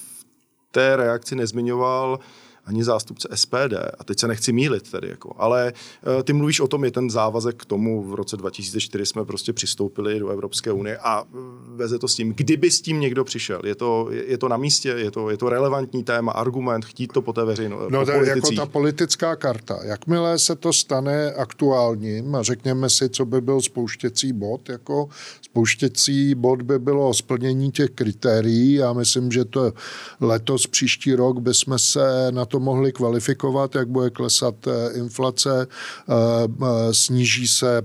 té 0.70 0.96
reakci 0.96 1.36
nezmiňoval 1.36 2.18
ani 2.66 2.84
zástupce 2.84 3.28
SPD. 3.34 3.74
A 3.98 4.04
teď 4.04 4.18
se 4.18 4.28
nechci 4.28 4.52
mílit 4.52 4.90
tedy, 4.90 5.08
jako. 5.08 5.34
ale 5.38 5.72
uh, 6.16 6.22
ty 6.22 6.32
mluvíš 6.32 6.60
o 6.60 6.68
tom, 6.68 6.84
je 6.84 6.90
ten 6.90 7.10
závazek 7.10 7.56
k 7.56 7.64
tomu, 7.64 8.02
v 8.02 8.14
roce 8.14 8.36
2004 8.36 9.06
jsme 9.06 9.24
prostě 9.24 9.52
přistoupili 9.52 10.18
do 10.18 10.28
Evropské 10.28 10.72
unie 10.72 10.98
a 10.98 11.22
eh, 11.22 11.38
veze 11.76 11.98
to 11.98 12.08
s 12.08 12.14
tím, 12.14 12.32
kdyby 12.32 12.70
s 12.70 12.80
tím 12.80 13.00
někdo 13.00 13.24
přišel. 13.24 13.60
Je 13.64 13.74
to, 13.74 14.08
je, 14.10 14.38
to 14.38 14.48
na 14.48 14.56
místě, 14.56 14.88
je 14.88 15.10
to, 15.10 15.30
je 15.30 15.36
to 15.36 15.48
relevantní 15.48 16.04
téma, 16.04 16.32
argument, 16.32 16.84
chtít 16.84 17.12
to 17.12 17.22
po 17.22 17.32
té 17.32 17.44
veřejnosti. 17.44 17.92
No, 17.92 18.06
to 18.06 18.12
jako 18.12 18.50
ta 18.56 18.66
politická 18.66 19.36
karta. 19.36 19.78
Jakmile 19.84 20.38
se 20.38 20.56
to 20.56 20.72
stane 20.72 21.32
aktuálním 21.32 22.34
a 22.34 22.42
řekněme 22.42 22.90
si, 22.90 23.08
co 23.08 23.24
by 23.24 23.40
byl 23.40 23.62
spouštěcí 23.62 24.32
bod, 24.32 24.68
jako 24.68 25.08
spouštěcí 25.42 26.34
bod 26.34 26.62
by 26.62 26.78
bylo 26.78 27.14
splnění 27.14 27.72
těch 27.72 27.90
kritérií. 27.90 28.72
Já 28.72 28.92
myslím, 28.92 29.32
že 29.32 29.44
to 29.44 29.72
letos, 30.20 30.66
příští 30.66 31.14
rok 31.14 31.40
bychom 31.40 31.78
se 31.78 32.32
na 32.32 32.44
to 32.44 32.55
to 32.56 32.60
mohli 32.60 32.92
kvalifikovat, 32.92 33.74
jak 33.74 33.88
bude 33.88 34.10
klesat 34.10 34.54
eh, 34.66 34.98
inflace, 34.98 35.66
eh, 35.68 36.14
eh, 36.48 36.94
sníží 36.94 37.48
se 37.48 37.82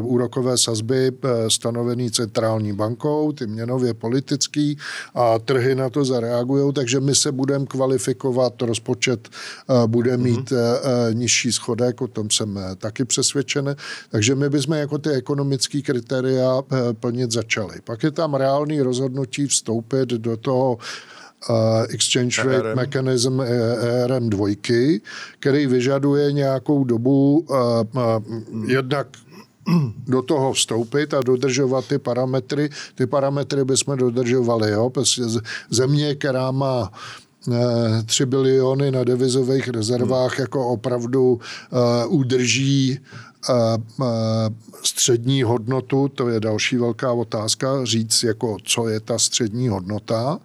úrokové 0.00 0.58
sazby 0.58 1.12
stanovený 1.48 2.10
centrální 2.10 2.72
bankou, 2.72 3.32
ty 3.32 3.46
měnově 3.46 3.94
politický 3.94 4.78
a 5.14 5.38
trhy 5.38 5.74
na 5.74 5.90
to 5.90 6.04
zareagují, 6.04 6.72
takže 6.72 7.00
my 7.00 7.14
se 7.14 7.32
budeme 7.32 7.66
kvalifikovat, 7.66 8.62
rozpočet 8.62 9.28
bude 9.86 10.16
mhm. 10.16 10.22
mít 10.22 10.50
mm-hmm. 10.50 11.14
nižší 11.14 11.52
schodek, 11.52 12.00
o 12.00 12.06
tom 12.08 12.30
jsem 12.30 12.58
taky 12.76 13.04
přesvědčen, 13.04 13.76
takže 14.10 14.34
my 14.34 14.50
bychom 14.50 14.74
jako 14.76 14.98
ty 14.98 15.10
ekonomické 15.10 15.82
kritéria 15.82 16.62
plnit 17.00 17.30
začali. 17.30 17.80
Pak 17.84 18.02
je 18.02 18.10
tam 18.10 18.34
reálný 18.34 18.80
rozhodnutí 18.80 19.46
vstoupit 19.46 20.08
do 20.08 20.36
toho 20.36 20.78
Exchange 21.88 22.42
Rate 22.44 22.68
ERM. 22.68 22.76
Mechanism 22.76 23.40
ERM2, 23.40 25.00
který 25.38 25.66
vyžaduje 25.66 26.32
nějakou 26.32 26.84
dobu 26.84 27.38
uh, 27.38 27.56
uh, 27.94 28.70
jednak 28.70 29.06
do 30.06 30.22
toho 30.22 30.52
vstoupit 30.52 31.14
a 31.14 31.20
dodržovat 31.20 31.84
ty 31.84 31.98
parametry. 31.98 32.70
Ty 32.94 33.06
parametry 33.06 33.64
bychom 33.64 33.98
dodržovali. 33.98 34.70
Jo? 34.70 34.90
Prostě 34.90 35.22
země, 35.70 36.14
která 36.14 36.50
má 36.50 36.92
3 38.06 38.26
biliony 38.26 38.90
na 38.90 39.04
devizových 39.04 39.68
rezervách 39.68 40.32
hmm. 40.32 40.40
jako 40.40 40.68
opravdu 40.68 41.32
uh, 41.32 41.40
udrží 42.14 42.98
uh, 43.48 43.56
uh, 43.98 44.06
střední 44.84 45.42
hodnotu, 45.42 46.08
to 46.08 46.28
je 46.28 46.40
další 46.40 46.76
velká 46.76 47.12
otázka, 47.12 47.84
říct, 47.84 48.22
jako, 48.22 48.56
co 48.64 48.88
je 48.88 49.00
ta 49.00 49.18
střední 49.18 49.68
hodnota 49.68 50.38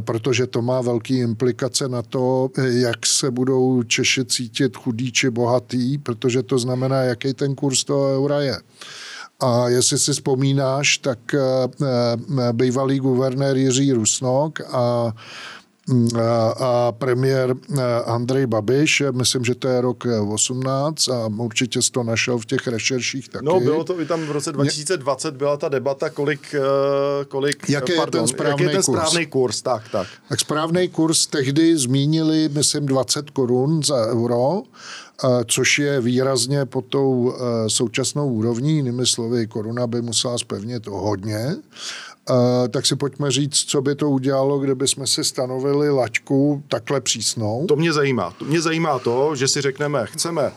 protože 0.00 0.46
to 0.46 0.62
má 0.62 0.80
velké 0.80 1.14
implikace 1.14 1.88
na 1.88 2.02
to, 2.02 2.50
jak 2.68 3.06
se 3.06 3.30
budou 3.30 3.82
Češi 3.82 4.24
cítit 4.24 4.76
chudí 4.76 5.12
či 5.12 5.30
bohatý, 5.30 5.98
protože 5.98 6.42
to 6.42 6.58
znamená, 6.58 7.02
jaký 7.02 7.34
ten 7.34 7.54
kurz 7.54 7.84
toho 7.84 8.14
eura 8.16 8.40
je. 8.40 8.56
A 9.40 9.68
jestli 9.68 9.98
si 9.98 10.12
vzpomínáš, 10.12 10.98
tak 10.98 11.34
eh, 11.34 11.40
eh, 11.82 12.52
bývalý 12.52 12.98
guvernér 12.98 13.56
Jiří 13.56 13.92
Rusnok 13.92 14.60
a 14.60 14.76
a 14.76 15.12
premiér 16.98 17.54
eh, 17.54 17.82
Andrej 18.06 18.46
Babiš, 18.46 19.02
myslím, 19.10 19.44
že 19.44 19.54
to 19.54 19.68
je 19.68 19.80
rok 19.80 20.06
18 20.06 21.08
a 21.08 21.26
určitě 21.26 21.82
jsi 21.82 21.90
to 21.90 22.02
našel 22.02 22.38
v 22.38 22.46
těch 22.46 22.66
rešerších 22.66 23.28
taky. 23.28 23.44
No, 23.44 23.60
bylo 23.60 23.84
to 23.84 24.00
i 24.00 24.06
tam 24.06 24.20
v 24.26 24.30
roce 24.30 24.52
2020 24.52 25.34
byla 25.34 25.56
ta 25.56 25.68
debata, 25.68 26.10
kolik, 26.10 26.54
eh, 26.54 27.24
kolik 27.24 27.68
jak 27.68 27.88
je, 27.88 27.96
pardon, 27.96 28.20
ten 28.20 28.28
správný 28.28 28.64
jak 28.64 28.70
je 28.70 28.76
ten 28.76 28.82
správný 28.82 29.26
kurz. 29.26 29.30
kurz. 29.30 29.62
Tak, 29.62 29.82
tak. 29.92 30.06
tak 30.28 30.40
správný 30.40 30.88
kurz 30.88 31.26
tehdy 31.26 31.76
zmínili, 31.76 32.48
myslím, 32.48 32.86
20 32.86 33.30
korun 33.30 33.82
za 33.82 34.06
euro, 34.06 34.62
eh, 34.62 35.28
což 35.46 35.78
je 35.78 36.00
výrazně 36.00 36.64
pod 36.64 36.84
tou 36.84 37.34
současnou 37.68 38.32
úrovní, 38.32 38.76
jinými 38.76 39.06
slovy, 39.06 39.46
koruna 39.46 39.86
by 39.86 40.02
musela 40.02 40.38
spevnit 40.38 40.86
hodně. 40.86 41.56
Uh, 42.30 42.68
tak 42.68 42.86
si 42.86 42.96
pojďme 42.96 43.30
říct, 43.30 43.54
co 43.54 43.82
by 43.82 43.94
to 43.94 44.10
udělalo, 44.10 44.58
kdyby 44.58 44.88
jsme 44.88 45.06
si 45.06 45.24
stanovili 45.24 45.90
laťku 45.90 46.62
takhle 46.68 47.00
přísnou. 47.00 47.66
To 47.68 47.76
mě 47.76 47.92
zajímá. 47.92 48.34
To 48.38 48.44
mě 48.44 48.60
zajímá 48.60 48.98
to, 48.98 49.36
že 49.36 49.48
si 49.48 49.60
řekneme, 49.60 50.06
chceme 50.06 50.42
uh, 50.42 50.52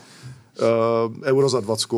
euro 1.24 1.48
za 1.48 1.60
20, 1.60 1.88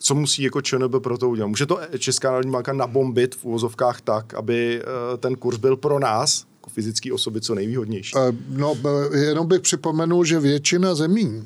co 0.00 0.14
musí 0.14 0.42
jako 0.42 0.60
ČNB 0.60 0.94
pro 1.02 1.18
to 1.18 1.28
udělat? 1.30 1.48
Může 1.48 1.66
to 1.66 1.80
Česká 1.98 2.30
národní 2.30 2.52
banka 2.52 2.72
nabombit 2.72 3.34
v 3.34 3.44
úvozovkách 3.44 4.00
tak, 4.00 4.34
aby 4.34 4.82
uh, 4.82 5.16
ten 5.16 5.36
kurz 5.36 5.58
byl 5.58 5.76
pro 5.76 5.98
nás, 5.98 6.44
jako 6.56 6.70
fyzické 6.70 7.12
osoby, 7.12 7.40
co 7.40 7.54
nejvýhodnější? 7.54 8.14
Uh, 8.14 8.20
no, 8.48 8.74
jenom 9.14 9.46
bych 9.46 9.60
připomenul, 9.60 10.24
že 10.24 10.40
většina 10.40 10.94
zemí 10.94 11.44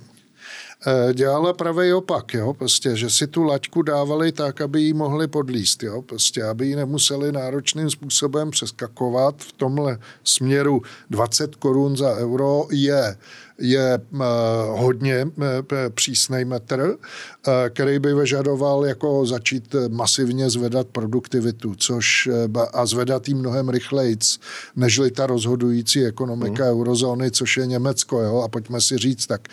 dělala 1.13 1.53
pravý 1.53 1.93
opak, 1.93 2.35
jo, 2.35 2.55
prostě, 2.55 2.97
že 2.97 3.11
si 3.11 3.27
tu 3.27 3.43
laťku 3.43 3.83
dávali 3.83 4.33
tak, 4.33 4.61
aby 4.61 4.83
ji 4.83 4.93
mohli 4.93 5.29
podlíst, 5.29 5.83
jo, 5.83 6.03
prostě, 6.03 6.45
aby 6.45 6.67
ji 6.67 6.77
nemuseli 6.77 7.33
náročným 7.33 7.91
způsobem 7.91 8.51
přeskakovat. 8.51 9.35
V 9.39 9.53
tomhle 9.53 9.99
směru 10.25 10.83
20 11.11 11.55
korun 11.55 11.97
za 11.97 12.15
euro 12.17 12.67
je 12.71 13.17
je 13.59 13.95
eh, 13.95 14.19
hodně 14.69 15.15
eh, 15.15 15.91
přísný 15.91 16.45
metr, 16.45 16.97
eh, 16.97 17.71
který 17.71 17.99
by 17.99 18.15
vyžadoval 18.15 18.87
jako 18.87 19.27
začít 19.27 19.75
masivně 19.89 20.51
zvedat 20.51 20.87
produktivitu, 20.87 21.75
což 21.75 22.29
a 22.73 22.87
zvedat 22.87 23.29
jí 23.29 23.35
mnohem 23.35 23.69
rychleji, 23.69 24.17
nežli 24.77 25.11
ta 25.11 25.27
rozhodující 25.27 26.05
ekonomika 26.05 26.65
mm. 26.65 26.71
eurozóny, 26.71 27.31
což 27.31 27.57
je 27.57 27.67
Německo. 27.67 28.21
Jo? 28.21 28.43
A 28.45 28.49
pojďme 28.49 28.81
si 28.81 28.99
říct, 28.99 29.27
tak 29.27 29.49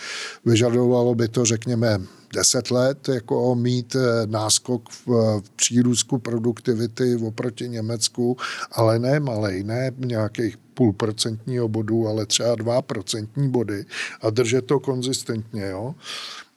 vyžadovalo 0.46 1.15
by 1.15 1.27
to, 1.27 1.46
řekněme, 1.46 2.01
deset 2.33 2.71
let 2.71 3.09
jako 3.09 3.55
mít 3.55 3.95
náskok 4.25 4.89
v, 4.89 5.07
v 5.41 5.50
přírůzku 5.55 6.17
produktivity 6.17 7.15
oproti 7.15 7.69
Německu, 7.69 8.38
ale 8.71 9.00
ne 9.00 9.19
malej, 9.19 9.63
ne 9.63 9.91
nějakých 9.97 10.57
půl 10.57 10.93
procentního 10.93 11.67
bodu, 11.67 12.07
ale 12.07 12.25
třeba 12.25 12.55
dva 12.55 12.81
procentní 12.81 13.50
body 13.50 13.85
a 14.21 14.29
držet 14.29 14.65
to 14.65 14.79
konzistentně. 14.79 15.65
Jo? 15.65 15.95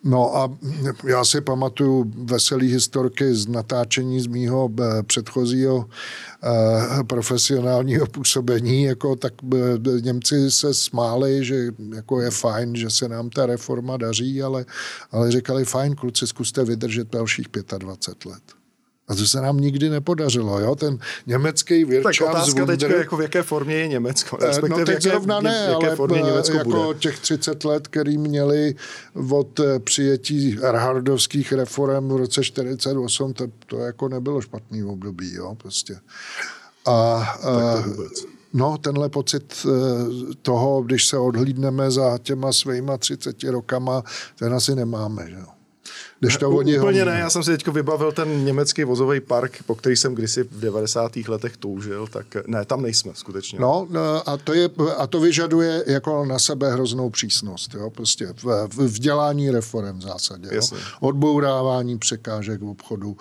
No 0.05 0.37
a 0.37 0.57
já 1.05 1.25
si 1.25 1.41
pamatuju 1.41 2.13
veselý 2.17 2.73
historky 2.73 3.35
z 3.35 3.47
natáčení 3.47 4.21
z 4.21 4.27
mýho 4.27 4.71
eh, 4.81 5.03
předchozího 5.03 5.89
eh, 6.43 7.05
profesionálního 7.05 8.07
působení, 8.07 8.83
jako 8.83 9.17
tak 9.17 9.33
eh, 9.55 10.01
Němci 10.01 10.51
se 10.51 10.75
smáli, 10.75 11.45
že 11.45 11.67
jako 11.95 12.21
je 12.21 12.31
fajn, 12.31 12.77
že 12.77 12.91
se 12.91 13.09
nám 13.09 13.31
ta 13.31 13.47
reforma 13.47 13.97
daří, 13.97 14.43
ale, 14.43 14.65
ale 15.11 15.33
říkali 15.33 15.65
fajn, 15.65 15.95
kluci, 15.95 16.27
zkuste 16.27 16.65
vydržet 16.65 17.13
dalších 17.13 17.47
25 17.79 18.33
let. 18.33 18.64
A 19.09 19.15
to 19.15 19.27
se 19.27 19.41
nám 19.41 19.57
nikdy 19.57 19.91
nepodařilo. 19.91 20.61
Jo? 20.61 20.75
Ten 20.75 20.99
německý 21.27 21.85
Wirtschaft 21.85 22.19
Tak 22.19 22.29
otázka 22.29 22.67
teď, 22.67 22.83
jako 22.83 23.17
v 23.17 23.21
jaké 23.21 23.43
formě 23.43 23.75
je 23.75 23.89
Německo? 23.89 24.39
Eh, 24.43 24.69
no 24.69 24.77
teď 24.77 24.89
jaké, 24.89 25.01
zrovna 25.01 25.41
ne, 25.41 25.67
jaké 25.71 25.87
ale 25.87 25.97
formě 25.97 26.23
Německo 26.23 26.57
jako 26.57 26.71
bude? 26.71 26.99
těch 26.99 27.19
30 27.19 27.65
let, 27.65 27.89
který 27.89 28.19
měli 28.19 28.75
od 29.31 29.61
eh, 29.61 29.79
přijetí 29.79 30.59
Erhardovských 30.63 31.53
reform 31.53 32.09
v 32.09 32.17
roce 32.17 32.45
48, 32.45 33.33
to, 33.33 33.47
to 33.67 33.79
jako 33.79 34.09
nebylo 34.09 34.41
špatný 34.41 34.85
období. 34.85 35.35
Jo? 35.35 35.55
Prostě. 35.55 35.97
A, 36.87 37.27
tak 37.43 37.43
to 37.43 37.79
eh, 37.79 37.89
vůbec. 37.89 38.25
No, 38.57 38.79
tenhle 38.79 39.09
pocit 39.09 39.67
toho, 40.43 40.83
když 40.83 41.07
se 41.07 41.19
odhlídneme 41.19 41.91
za 41.91 42.19
těma 42.19 42.53
svýma 42.53 42.99
30 42.99 43.43
rokama, 43.43 44.03
ten 44.39 44.55
asi 44.55 44.75
nemáme. 44.75 45.31
Že 45.31 45.37
Než 46.25 46.37
to 46.37 46.51
oni 46.51 46.79
Úplně 46.79 47.05
ho... 47.05 47.11
ne, 47.11 47.19
já 47.19 47.31
jsem 47.31 47.43
si 47.43 47.51
teď 47.51 47.69
vybavil 47.69 48.13
ten 48.13 48.45
německý 48.45 48.85
vozový 48.85 49.21
park, 49.21 49.63
po 49.67 49.75
který 49.75 49.97
jsem 49.97 50.15
kdysi 50.15 50.43
v 50.43 50.61
90. 50.61 51.17
letech 51.17 51.57
toužil, 51.57 52.07
tak 52.07 52.27
ne, 52.47 52.65
tam 52.65 52.83
nejsme 52.83 53.13
skutečně. 53.15 53.59
No, 53.61 53.87
no 53.91 54.29
a 54.29 54.37
to, 54.37 54.55
je, 54.55 54.69
a 54.97 55.07
to 55.07 55.21
vyžaduje 55.21 55.85
jako 55.87 56.25
na 56.25 56.39
sebe 56.39 56.73
hroznou 56.73 57.11
přísnost, 57.11 57.75
jo, 57.75 57.91
prostě 57.91 58.29
v, 58.43 58.69
v 58.69 58.99
dělání 58.99 59.51
reform 59.51 59.99
v 59.99 60.03
zásadě. 60.03 60.49
Jo. 60.53 60.63
Odbourávání 61.01 61.99
překážek 61.99 62.61
v 62.61 62.69
obchodu, 62.69 63.17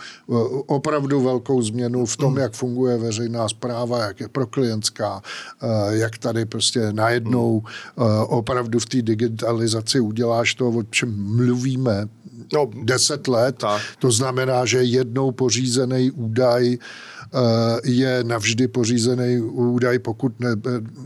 opravdu 0.67 1.21
velkou 1.21 1.61
změnu 1.61 2.05
v 2.05 2.17
tom, 2.17 2.37
jak 2.37 2.53
funguje 2.53 2.97
veřejná 2.97 3.49
zpráva, 3.49 3.99
jak 3.99 4.19
je 4.19 4.27
proklientská, 4.27 5.21
eh, 5.61 5.67
jak 5.97 6.17
tady 6.17 6.45
prostě 6.45 6.93
najednou 6.93 7.63
eh, 7.65 8.01
opravdu 8.27 8.79
v 8.79 8.85
té 8.85 9.01
digitalizaci 9.01 9.99
uděláš 9.99 10.55
to, 10.55 10.69
o 10.69 10.83
čem 10.83 11.35
mluvíme 11.35 12.07
no, 12.53 12.69
10 12.83 13.27
let. 13.27 13.55
Tak. 13.57 13.81
To 13.99 14.11
znamená, 14.11 14.65
že 14.65 14.83
jednou 14.83 15.31
pořízený 15.31 16.11
údaj 16.11 16.73
eh, 16.73 17.37
je 17.83 18.23
navždy 18.23 18.67
pořízený 18.67 19.41
údaj, 19.41 19.99
pokud 19.99 20.39
ne, 20.39 20.49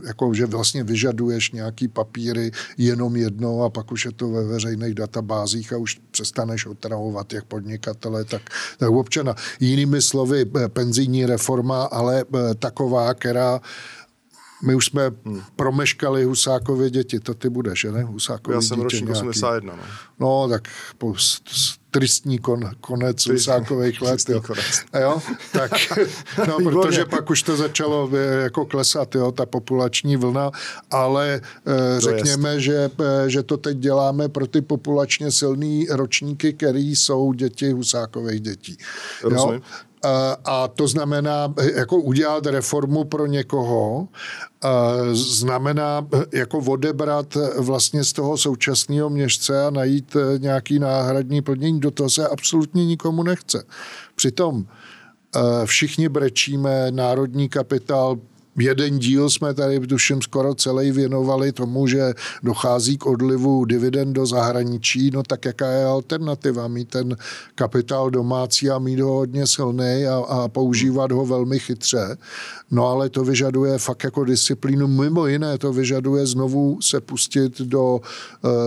jako, 0.08 0.34
že 0.34 0.46
vlastně 0.46 0.84
vyžaduješ 0.84 1.52
nějaký 1.52 1.88
papíry 1.88 2.52
jenom 2.78 3.16
jednou 3.16 3.64
a 3.64 3.70
pak 3.70 3.92
už 3.92 4.06
je 4.06 4.12
to 4.12 4.30
ve 4.30 4.44
veřejných 4.44 4.94
databázích 4.94 5.74
a 5.74 5.78
už 5.78 6.00
přestaneš 6.12 6.66
otravovat 6.66 7.34
jak 7.34 7.46
podnikatele, 7.46 8.24
tak, 8.24 8.42
tak 8.78 8.90
občana. 8.90 9.36
Jinými 9.60 10.02
slovy, 10.02 10.46
eh, 10.46 10.70
penzijní 10.70 11.26
reforma, 11.26 11.84
ale 11.84 12.24
eh, 12.36 12.56
taková, 12.56 13.14
která 13.14 13.62
my 14.64 14.76
už 14.76 14.86
jsme 14.86 15.12
hmm. 15.26 15.42
promeškali 15.56 16.24
Husákově 16.24 16.90
děti, 16.90 17.20
to 17.20 17.34
ty 17.34 17.50
budeš, 17.50 17.84
ne? 17.84 18.04
Husákově 18.04 18.56
Já 18.56 18.62
jsem 18.62 18.82
ročník 18.82 19.10
81, 19.10 19.76
no. 19.76 19.84
No, 20.20 20.50
tak 20.50 20.68
po 20.98 21.16
tristní 21.92 22.40
kon, 22.40 22.70
konec 22.82 23.26
Husákových 23.26 24.02
let. 24.02 24.30
Jo. 24.30 24.42
Konec. 24.42 24.82
A 24.94 25.00
jo, 25.00 25.22
tak, 25.52 25.72
no, 26.48 26.58
protože 26.64 27.06
pak 27.06 27.30
už 27.30 27.44
to 27.44 27.58
začalo 27.58 28.10
eh, 28.14 28.44
jako 28.44 28.66
klesat, 28.66 29.16
jo, 29.16 29.32
ta 29.32 29.46
populační 29.46 30.18
vlna, 30.18 30.52
ale 30.92 31.42
eh, 31.68 32.00
řekněme, 32.02 32.60
že, 32.60 32.90
eh, 33.00 33.30
že 33.30 33.44
to 33.44 33.58
teď 33.58 33.78
děláme 33.78 34.30
pro 34.30 34.48
ty 34.48 34.62
populačně 34.62 35.32
silný 35.32 35.88
ročníky, 35.90 36.54
který 36.54 36.96
jsou 36.96 37.34
děti 37.34 37.72
Husákových 37.72 38.42
dětí. 38.42 38.78
Rozumím. 39.24 39.54
Jo? 39.54 39.87
A 40.46 40.68
to 40.68 40.88
znamená, 40.88 41.54
jako 41.76 41.98
udělat 41.98 42.46
reformu 42.46 43.04
pro 43.04 43.26
někoho, 43.26 44.08
znamená 45.12 46.08
jako 46.34 46.58
odebrat 46.58 47.38
vlastně 47.58 48.04
z 48.04 48.14
toho 48.14 48.38
současného 48.38 49.10
měšce 49.10 49.66
a 49.66 49.70
najít 49.70 50.16
nějaký 50.38 50.80
náhradní 50.80 51.42
plnění. 51.42 51.80
Do 51.80 51.92
toho 51.92 52.10
se 52.10 52.28
absolutně 52.28 52.86
nikomu 52.86 53.24
nechce. 53.24 53.64
Přitom 54.16 54.66
všichni 55.66 56.10
brečíme, 56.10 56.92
národní 56.92 57.50
kapitál 57.50 58.18
jeden 58.58 59.00
díl 59.00 59.30
jsme 59.30 59.54
tady, 59.54 59.80
tuším, 59.80 60.22
skoro 60.22 60.56
celý 60.56 60.92
věnovali 60.92 61.52
tomu, 61.52 61.88
že 61.88 62.14
dochází 62.44 62.98
k 62.98 63.06
odlivu 63.06 63.66
dividend 63.66 64.14
do 64.14 64.26
zahraničí, 64.26 65.12
no 65.14 65.24
tak 65.24 65.46
jaká 65.46 65.72
je 65.72 65.86
alternativa? 65.86 66.68
Mít 66.68 66.90
ten 66.90 67.18
kapitál 67.56 68.10
domácí 68.10 68.70
a 68.70 68.80
mít 68.80 69.00
ho 69.00 69.14
hodně 69.14 69.48
silný 69.48 70.06
a, 70.06 70.16
a 70.16 70.48
používat 70.48 71.12
ho 71.12 71.26
velmi 71.26 71.60
chytře. 71.60 72.18
No 72.72 72.88
ale 72.88 73.10
to 73.10 73.24
vyžaduje 73.24 73.78
fakt 73.78 74.04
jako 74.04 74.24
disciplínu. 74.24 74.88
Mimo 74.88 75.28
jiné 75.28 75.58
to 75.58 75.74
vyžaduje 75.74 76.26
znovu 76.26 76.82
se 76.82 77.02
pustit 77.02 77.62
do 77.62 77.96
uh, 77.96 78.02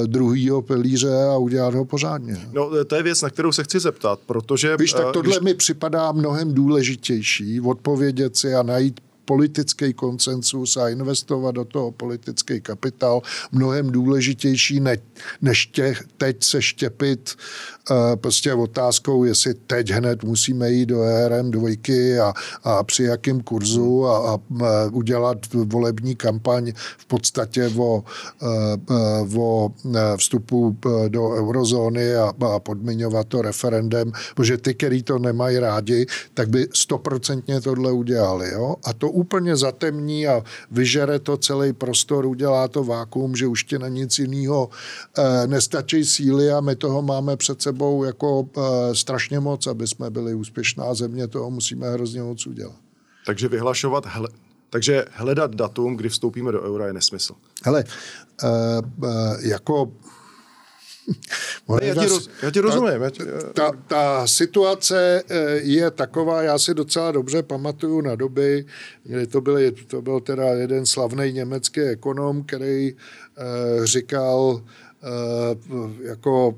druhého 0.07 0.62
pilíře 0.62 1.24
a 1.33 1.37
udělat 1.37 1.74
ho 1.74 1.85
pořádně. 1.85 2.48
No 2.53 2.85
to 2.85 2.94
je 2.94 3.03
věc, 3.03 3.22
na 3.22 3.31
kterou 3.31 3.53
se 3.53 3.64
chci 3.64 3.81
zeptat, 3.81 4.18
protože... 4.26 4.76
Víš, 4.76 4.92
tak 4.92 5.07
eh, 5.09 5.12
tohle 5.12 5.37
když... 5.37 5.44
mi 5.44 5.55
připadá 5.55 6.12
mnohem 6.12 6.55
důležitější, 6.55 7.61
odpovědět 7.61 8.37
si 8.37 8.55
a 8.55 8.62
najít 8.62 9.00
politický 9.31 9.95
koncensus 9.95 10.77
a 10.77 10.88
investovat 10.88 11.55
do 11.55 11.64
toho 11.64 11.90
politický 11.90 12.61
kapitál 12.61 13.23
mnohem 13.53 13.90
důležitější, 13.90 14.81
ne, 14.81 14.97
než 15.43 15.66
tě, 15.66 15.95
teď 16.19 16.45
se 16.45 16.62
štěpit 16.62 17.31
uh, 17.31 17.97
prostě 18.16 18.55
otázkou, 18.55 19.25
jestli 19.25 19.55
teď 19.55 19.90
hned 19.90 20.25
musíme 20.25 20.71
jít 20.71 20.87
do 20.87 21.03
ERM 21.03 21.51
dvojky 21.51 22.19
a, 22.19 22.33
a 22.64 22.83
při 22.83 23.03
jakém 23.03 23.40
kurzu 23.40 24.07
a, 24.07 24.35
a 24.35 24.38
udělat 24.93 25.38
volební 25.55 26.16
kampaň 26.16 26.73
v 26.99 27.07
podstatě 27.07 27.71
o, 27.79 28.05
uh, 29.31 29.38
o 29.38 29.71
vstupu 30.16 30.77
do 31.09 31.31
eurozóny 31.31 32.14
a, 32.14 32.33
a 32.55 32.59
podmiňovat 32.59 33.27
to 33.29 33.43
referendem, 33.43 34.12
protože 34.35 34.57
ty, 34.59 34.75
který 34.75 35.03
to 35.03 35.19
nemají 35.19 35.59
rádi, 35.59 36.07
tak 36.35 36.49
by 36.49 36.69
stoprocentně 36.75 37.61
tohle 37.61 37.93
udělali. 37.93 38.51
Jo? 38.53 38.77
A 38.85 38.93
to 38.93 39.20
úplně 39.21 39.57
zatemní 39.57 40.27
a 40.27 40.43
vyžere 40.71 41.19
to 41.19 41.37
celý 41.37 41.73
prostor, 41.73 42.27
udělá 42.27 42.69
to 42.69 42.85
vákuum, 42.85 43.37
že 43.37 43.47
už 43.47 43.65
tě 43.65 43.79
na 43.79 43.89
nic 43.89 44.19
jiného 44.19 44.71
e, 44.71 45.47
nestačí 45.47 46.05
síly 46.05 46.53
a 46.53 46.61
my 46.61 46.77
toho 46.77 47.03
máme 47.03 47.37
před 47.37 47.63
sebou 47.63 48.05
jako 48.05 48.49
e, 48.57 48.95
strašně 48.95 49.41
moc, 49.41 49.67
aby 49.67 49.87
jsme 49.87 50.11
byli 50.11 50.35
úspěšná 50.35 50.95
země, 50.95 51.29
toho 51.29 51.51
musíme 51.51 51.91
hrozně 51.91 52.23
moc 52.23 52.47
udělat. 52.47 52.77
Takže 53.27 53.49
vyhlašovat, 53.49 54.07
hele, 54.07 54.29
takže 54.71 55.05
hledat 55.13 55.55
datum, 55.55 55.97
kdy 55.97 56.09
vstoupíme 56.09 56.53
do 56.53 56.63
eura, 56.63 56.87
je 56.87 56.93
nesmysl. 56.93 57.35
Hele, 57.65 57.85
e, 57.85 58.49
e, 58.49 59.49
jako 59.49 59.93
já, 61.83 61.95
ti 61.95 62.09
roz, 62.09 62.31
já 62.43 62.51
ti 62.51 62.61
rozumím. 62.61 62.93
Ta, 62.93 63.53
ta, 63.53 63.73
ta 63.87 64.27
situace 64.27 65.23
eh, 65.29 65.61
je 65.63 65.91
taková, 65.91 66.43
já 66.43 66.59
si 66.59 66.75
docela 66.75 67.13
dobře 67.13 67.43
pamatuju 67.43 68.01
na 68.01 68.15
doby, 68.15 68.67
kdy 69.03 69.27
to, 69.27 69.41
byl, 69.41 69.59
to 69.87 70.03
byl 70.03 70.21
teda 70.21 70.45
jeden 70.45 70.87
slavný 70.87 71.33
německý 71.33 71.81
ekonom, 71.81 72.43
který 72.43 72.93
uh, 72.93 73.85
říkal, 73.85 74.63
uh, 75.73 75.91
jako 76.03 76.55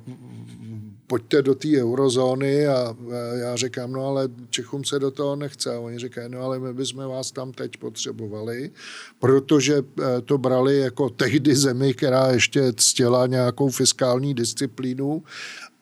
pojďte 1.12 1.42
do 1.42 1.54
té 1.54 1.68
eurozóny 1.68 2.66
a 2.66 2.96
já 3.34 3.56
říkám, 3.56 3.92
no 3.92 4.06
ale 4.06 4.28
Čechům 4.50 4.84
se 4.84 4.98
do 4.98 5.10
toho 5.10 5.36
nechce. 5.36 5.74
A 5.74 5.78
oni 5.78 5.98
říkají, 5.98 6.28
no 6.28 6.40
ale 6.40 6.58
my 6.58 6.74
bychom 6.74 7.08
vás 7.08 7.30
tam 7.30 7.52
teď 7.52 7.76
potřebovali, 7.76 8.70
protože 9.18 9.76
eh, 9.78 10.20
to 10.24 10.38
brali 10.38 10.78
jako 10.78 11.10
tehdy 11.10 11.56
zemi, 11.56 11.94
která 11.94 12.32
ještě 12.32 12.72
ctěla 12.76 13.26
nějakou 13.26 13.70
fiskální 13.70 14.34
disciplínu 14.34 15.22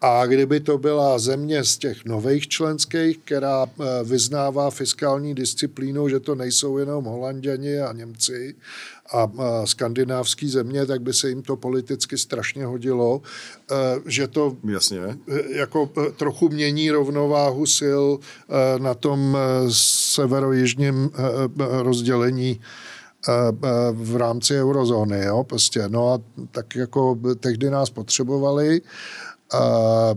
a 0.00 0.26
kdyby 0.26 0.60
to 0.60 0.78
byla 0.78 1.18
země 1.18 1.64
z 1.64 1.78
těch 1.78 2.04
nových 2.04 2.48
členských, 2.48 3.18
která 3.18 3.66
eh, 3.66 3.84
vyznává 4.04 4.70
fiskální 4.70 5.34
disciplínu, 5.34 6.08
že 6.08 6.20
to 6.20 6.34
nejsou 6.34 6.78
jenom 6.78 7.04
Holanděni 7.04 7.80
a 7.80 7.92
Němci 7.92 8.54
a 9.12 9.30
skandinávský 9.64 10.48
země, 10.48 10.86
tak 10.86 11.02
by 11.02 11.12
se 11.12 11.28
jim 11.28 11.42
to 11.42 11.56
politicky 11.56 12.18
strašně 12.18 12.66
hodilo, 12.66 13.22
eh, 13.70 13.74
že 14.06 14.28
to 14.28 14.56
Jasně. 14.64 14.98
Eh, 15.00 15.58
jako 15.58 15.90
trochu 16.16 16.48
mění 16.48 16.90
rovnováhu 16.90 17.66
sil 17.78 18.04
na 18.78 18.94
tom 18.94 19.36
severo-jižním 20.14 21.10
rozdělení 21.58 22.60
v 23.92 24.16
rámci 24.16 24.54
eurozóny. 24.60 25.24
Jo? 25.24 25.44
Prostě. 25.44 25.88
No 25.88 26.12
a 26.12 26.20
tak 26.50 26.76
jako 26.76 27.18
tehdy 27.40 27.70
nás 27.70 27.90
potřebovali 27.90 28.80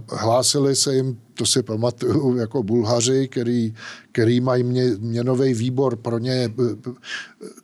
hlásili 0.10 0.76
se 0.76 0.96
jim, 0.96 1.20
to 1.34 1.46
si 1.46 1.64
pamatuju, 1.64 2.38
jako 2.38 2.64
Bulhaři, 2.64 3.28
který, 3.28 3.74
který 4.12 4.40
mají 4.40 4.64
mě, 4.64 4.86
měnový 5.00 5.54
výbor 5.54 5.96
pro 5.96 6.20
ně 6.20 6.54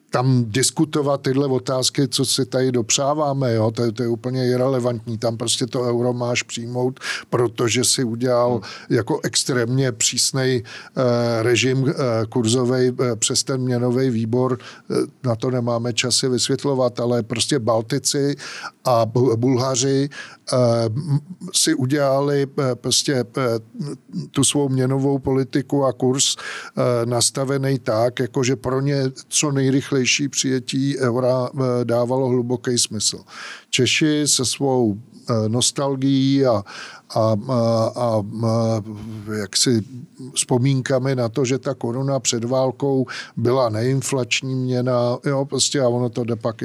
tam 0.10 0.46
diskutovat 0.48 1.22
tyhle 1.22 1.48
otázky, 1.48 2.08
co 2.08 2.26
si 2.26 2.46
tady 2.46 2.72
dopřáváme, 2.72 3.54
jo, 3.54 3.72
to, 3.72 3.92
to 3.92 4.04
je 4.04 4.10
úplně 4.10 4.48
irrelevantní. 4.48 5.18
Tam 5.18 5.38
prostě 5.38 5.68
to 5.68 5.82
euro 5.82 6.14
máš 6.14 6.44
přijmout, 6.44 7.00
protože 7.30 7.84
si 7.84 8.04
udělal 8.04 8.52
hmm. 8.52 8.98
jako 8.98 9.20
extrémně 9.24 9.92
přísný 9.92 10.64
eh, 10.64 11.44
režim 11.44 11.86
eh, 11.90 11.94
kurzový 12.30 12.88
eh, 12.88 13.16
přes 13.16 13.44
ten 13.44 13.62
měnový 13.62 14.10
výbor. 14.10 14.60
Eh, 14.92 14.96
na 15.24 15.36
to 15.36 15.52
nemáme 15.52 15.94
časy 15.94 16.30
vysvětlovat, 16.30 17.00
ale 17.00 17.24
prostě 17.24 17.60
Baltici 17.60 18.36
a 18.86 19.06
Bulhaři 19.36 20.10
si 21.54 21.74
udělali 21.74 22.48
eh, 22.60 22.76
prostě 22.76 23.14
eh, 23.14 23.26
tu 24.32 24.44
svou 24.44 24.70
měnovou 24.70 25.20
politiku 25.20 25.86
a 25.86 25.94
kurz 25.94 26.36
eh, 26.36 27.06
nastavený 27.06 27.80
tak, 27.80 28.20
jakože 28.20 28.56
pro 28.56 28.82
ně 28.82 29.04
co 29.28 29.52
nejrychleji 29.52 29.80
rychlejší 30.00 30.28
přijetí 30.30 31.00
eura 31.00 31.50
eh, 31.54 31.86
dávalo 31.86 32.28
hluboký 32.28 32.78
smysl. 32.78 33.20
Češi 33.70 34.24
se 34.26 34.46
svou 34.46 34.98
eh, 35.30 35.50
nostalgií 35.50 36.46
a, 36.46 36.64
a, 37.16 37.38
a, 37.50 37.92
a, 37.96 38.24
jaksi 39.40 39.84
vzpomínkami 40.34 41.16
na 41.16 41.30
to, 41.30 41.46
že 41.46 41.58
ta 41.58 41.74
koruna 41.74 42.20
před 42.20 42.44
válkou 42.44 43.06
byla 43.38 43.70
neinflační 43.70 44.56
měna, 44.56 45.18
jo, 45.26 45.46
prostě 45.46 45.82
a 45.82 45.88
ono 45.88 46.10
to 46.10 46.24
jde 46.24 46.36
pak 46.36 46.64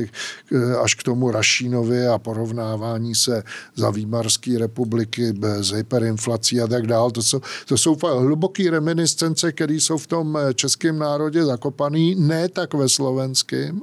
až 0.82 0.94
k 0.94 1.02
tomu 1.02 1.30
Rašínovi 1.30 2.06
a 2.06 2.18
porovnávání 2.18 3.14
se 3.14 3.42
za 3.76 3.90
Výmarské 3.90 4.58
republiky 4.58 5.34
z 5.60 5.70
hyperinflací 5.70 6.60
a 6.60 6.66
tak 6.66 6.86
dále. 6.86 7.12
To 7.12 7.22
jsou, 7.22 7.40
to 7.66 7.78
jsou 7.78 7.96
hluboké 8.18 8.70
reminiscence, 8.70 9.52
které 9.52 9.74
jsou 9.74 9.98
v 9.98 10.06
tom 10.06 10.38
českém 10.54 10.98
národě 10.98 11.44
zakopaný, 11.44 12.14
ne 12.14 12.48
tak 12.48 12.74
ve 12.74 12.88
slovenském, 12.88 13.80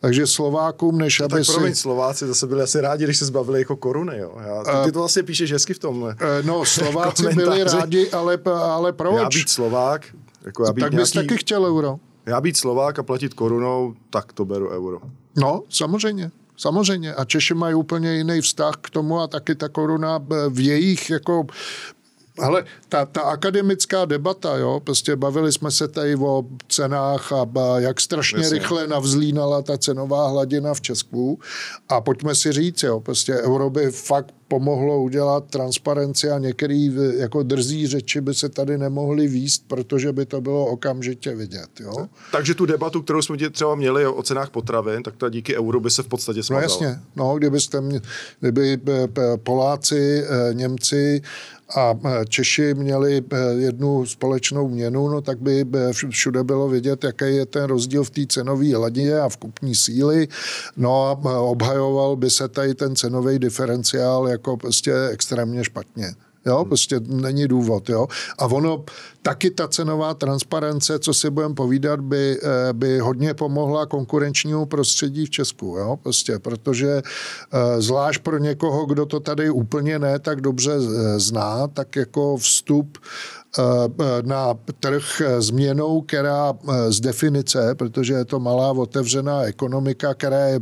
takže 0.00 0.26
Slovákům, 0.26 0.98
než 0.98 1.18
no, 1.18 1.24
aby 1.24 1.34
tak 1.34 1.44
si... 1.44 1.52
promiň, 1.52 1.74
Slováci 1.74 2.26
zase 2.26 2.46
byli 2.46 2.62
asi 2.62 2.80
rádi, 2.80 3.04
když 3.04 3.18
se 3.18 3.24
zbavili 3.24 3.58
jako 3.58 3.76
koruny, 3.76 4.18
jo. 4.18 4.32
Já, 4.46 4.64
ty, 4.64 4.84
ty 4.84 4.92
to 4.92 4.98
vlastně 4.98 5.22
píšeš 5.22 5.52
hezky 5.52 5.74
v 5.74 5.78
tom. 5.78 6.01
No, 6.42 6.64
Slováci 6.64 7.28
byli 7.34 7.64
rádi, 7.64 8.10
ale, 8.10 8.38
ale 8.46 8.92
proč? 8.92 9.16
Já 9.16 9.28
být 9.28 9.48
Slovák, 9.48 10.06
jako 10.44 10.64
já 10.64 10.72
být 10.72 10.80
tak 10.80 10.94
bys 10.94 11.14
nějaký, 11.14 11.28
taky 11.28 11.40
chtěl 11.40 11.64
euro. 11.64 11.96
Já 12.26 12.40
být 12.40 12.56
Slovák 12.56 12.98
a 12.98 13.02
platit 13.02 13.34
korunou, 13.34 13.94
tak 14.10 14.32
to 14.32 14.44
beru 14.44 14.70
euro. 14.70 14.98
No, 15.36 15.62
samozřejmě. 15.68 16.30
Samozřejmě. 16.56 17.14
A 17.14 17.24
Češi 17.24 17.54
mají 17.54 17.74
úplně 17.74 18.14
jiný 18.14 18.40
vztah 18.40 18.74
k 18.80 18.90
tomu 18.90 19.20
a 19.20 19.26
taky 19.26 19.54
ta 19.54 19.68
koruna 19.68 20.20
v 20.48 20.60
jejich 20.60 21.10
jako 21.10 21.46
ale 22.38 22.64
ta, 22.88 23.06
ta 23.06 23.20
akademická 23.20 24.04
debata, 24.04 24.56
jo, 24.56 24.80
prostě 24.84 25.16
bavili 25.16 25.52
jsme 25.52 25.70
se 25.70 25.88
tady 25.88 26.16
o 26.16 26.44
cenách 26.68 27.32
a, 27.32 27.46
a 27.60 27.78
jak 27.78 28.00
strašně 28.00 28.38
Jasně. 28.38 28.58
rychle 28.58 28.86
navzlínala 28.86 29.62
ta 29.62 29.78
cenová 29.78 30.28
hladina 30.28 30.74
v 30.74 30.80
Česku 30.80 31.40
a 31.88 32.00
pojďme 32.00 32.34
si 32.34 32.52
říct, 32.52 32.82
jo, 32.82 33.00
prostě 33.00 33.34
euro 33.34 33.70
by 33.70 33.90
fakt 33.90 34.34
pomohlo 34.52 35.02
udělat 35.02 35.44
transparenci 35.50 36.30
a 36.30 36.38
některý 36.38 36.96
jako 37.16 37.42
drzí 37.42 37.86
řeči 37.86 38.20
by 38.20 38.34
se 38.34 38.48
tady 38.48 38.78
nemohly 38.78 39.28
výst, 39.28 39.64
protože 39.68 40.12
by 40.12 40.26
to 40.26 40.40
bylo 40.40 40.66
okamžitě 40.66 41.34
vidět. 41.34 41.80
Jo? 41.80 42.08
Takže 42.32 42.54
tu 42.54 42.66
debatu, 42.66 43.02
kterou 43.02 43.22
jsme 43.22 43.50
třeba 43.50 43.74
měli 43.74 44.06
o 44.06 44.22
cenách 44.22 44.50
potravin, 44.50 45.02
tak 45.02 45.16
ta 45.16 45.28
díky 45.28 45.56
euru 45.56 45.80
by 45.80 45.90
se 45.90 46.02
v 46.02 46.08
podstatě 46.08 46.42
smazala. 46.42 46.66
No 46.80 46.86
jasně, 46.86 47.02
no, 47.16 47.36
kdybyste 47.38 47.80
mě, 47.80 48.00
kdyby 48.40 48.78
Poláci, 49.42 50.24
eh, 50.24 50.54
Němci 50.54 51.22
a 51.76 51.94
eh, 52.04 52.24
Češi 52.28 52.74
měli 52.74 53.22
eh, 53.32 53.36
jednu 53.54 54.06
společnou 54.06 54.68
měnu, 54.68 55.08
no 55.08 55.20
tak 55.20 55.38
by 55.38 55.66
všude 56.10 56.44
bylo 56.44 56.68
vidět, 56.68 57.04
jaký 57.04 57.24
je 57.24 57.46
ten 57.46 57.64
rozdíl 57.64 58.04
v 58.04 58.10
té 58.10 58.26
cenové 58.26 58.74
hladině 58.74 59.18
a 59.18 59.28
v 59.28 59.36
kupní 59.36 59.74
síly. 59.74 60.28
No 60.76 61.06
a 61.06 61.40
obhajoval 61.40 62.16
by 62.16 62.30
se 62.30 62.48
tady 62.48 62.74
ten 62.74 62.96
cenový 62.96 63.38
diferenciál 63.38 64.28
jako 64.28 64.56
prostě 64.56 64.94
extrémně 65.10 65.64
špatně. 65.64 66.14
Jo, 66.46 66.64
prostě 66.64 67.00
není 67.00 67.48
důvod, 67.48 67.88
jo. 67.88 68.06
A 68.38 68.46
ono, 68.46 68.84
taky 69.22 69.50
ta 69.50 69.68
cenová 69.68 70.14
transparence, 70.14 70.98
co 70.98 71.14
si 71.14 71.30
budeme 71.30 71.54
povídat, 71.54 72.00
by, 72.00 72.38
eh, 72.42 72.72
by 72.72 72.98
hodně 72.98 73.34
pomohla 73.34 73.86
konkurenčnímu 73.86 74.66
prostředí 74.66 75.26
v 75.26 75.30
Česku, 75.30 75.66
jo, 75.66 75.98
prostě, 76.02 76.38
protože 76.38 77.02
eh, 77.02 77.82
zvlášť 77.82 78.22
pro 78.22 78.38
někoho, 78.38 78.86
kdo 78.86 79.06
to 79.06 79.20
tady 79.20 79.50
úplně 79.50 79.98
ne 79.98 80.18
tak 80.18 80.40
dobře 80.40 80.72
eh, 80.72 81.20
zná, 81.20 81.68
tak 81.68 81.96
jako 81.96 82.36
vstup 82.36 82.98
na 84.22 84.54
trh 84.80 85.22
změnou, 85.38 86.00
která 86.00 86.52
z 86.88 87.00
definice, 87.00 87.74
protože 87.74 88.14
je 88.14 88.24
to 88.24 88.40
malá 88.40 88.70
otevřená 88.70 89.42
ekonomika, 89.42 90.14
která 90.14 90.46
je 90.46 90.60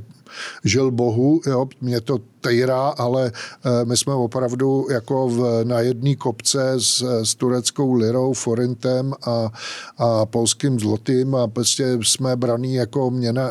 žil 0.65 0.91
bohu, 0.91 1.41
jo, 1.47 1.69
mě 1.81 2.01
to 2.01 2.19
tejrá, 2.41 2.89
ale 2.89 3.33
eh, 3.33 3.85
my 3.85 3.97
jsme 3.97 4.15
opravdu 4.15 4.87
jako 4.91 5.29
v, 5.29 5.65
na 5.65 5.81
jedné 5.81 6.17
kopce 6.17 6.73
s, 6.79 7.23
s 7.25 7.35
tureckou 7.35 7.93
lirou, 7.93 8.33
forintem 8.33 9.13
a, 9.27 9.53
a 9.99 10.27
polským 10.27 10.81
zlotým 10.81 11.35
a 11.35 11.47
prostě 11.47 11.99
jsme 12.03 12.37
braní 12.37 12.75
jako 12.75 13.11
měna 13.11 13.51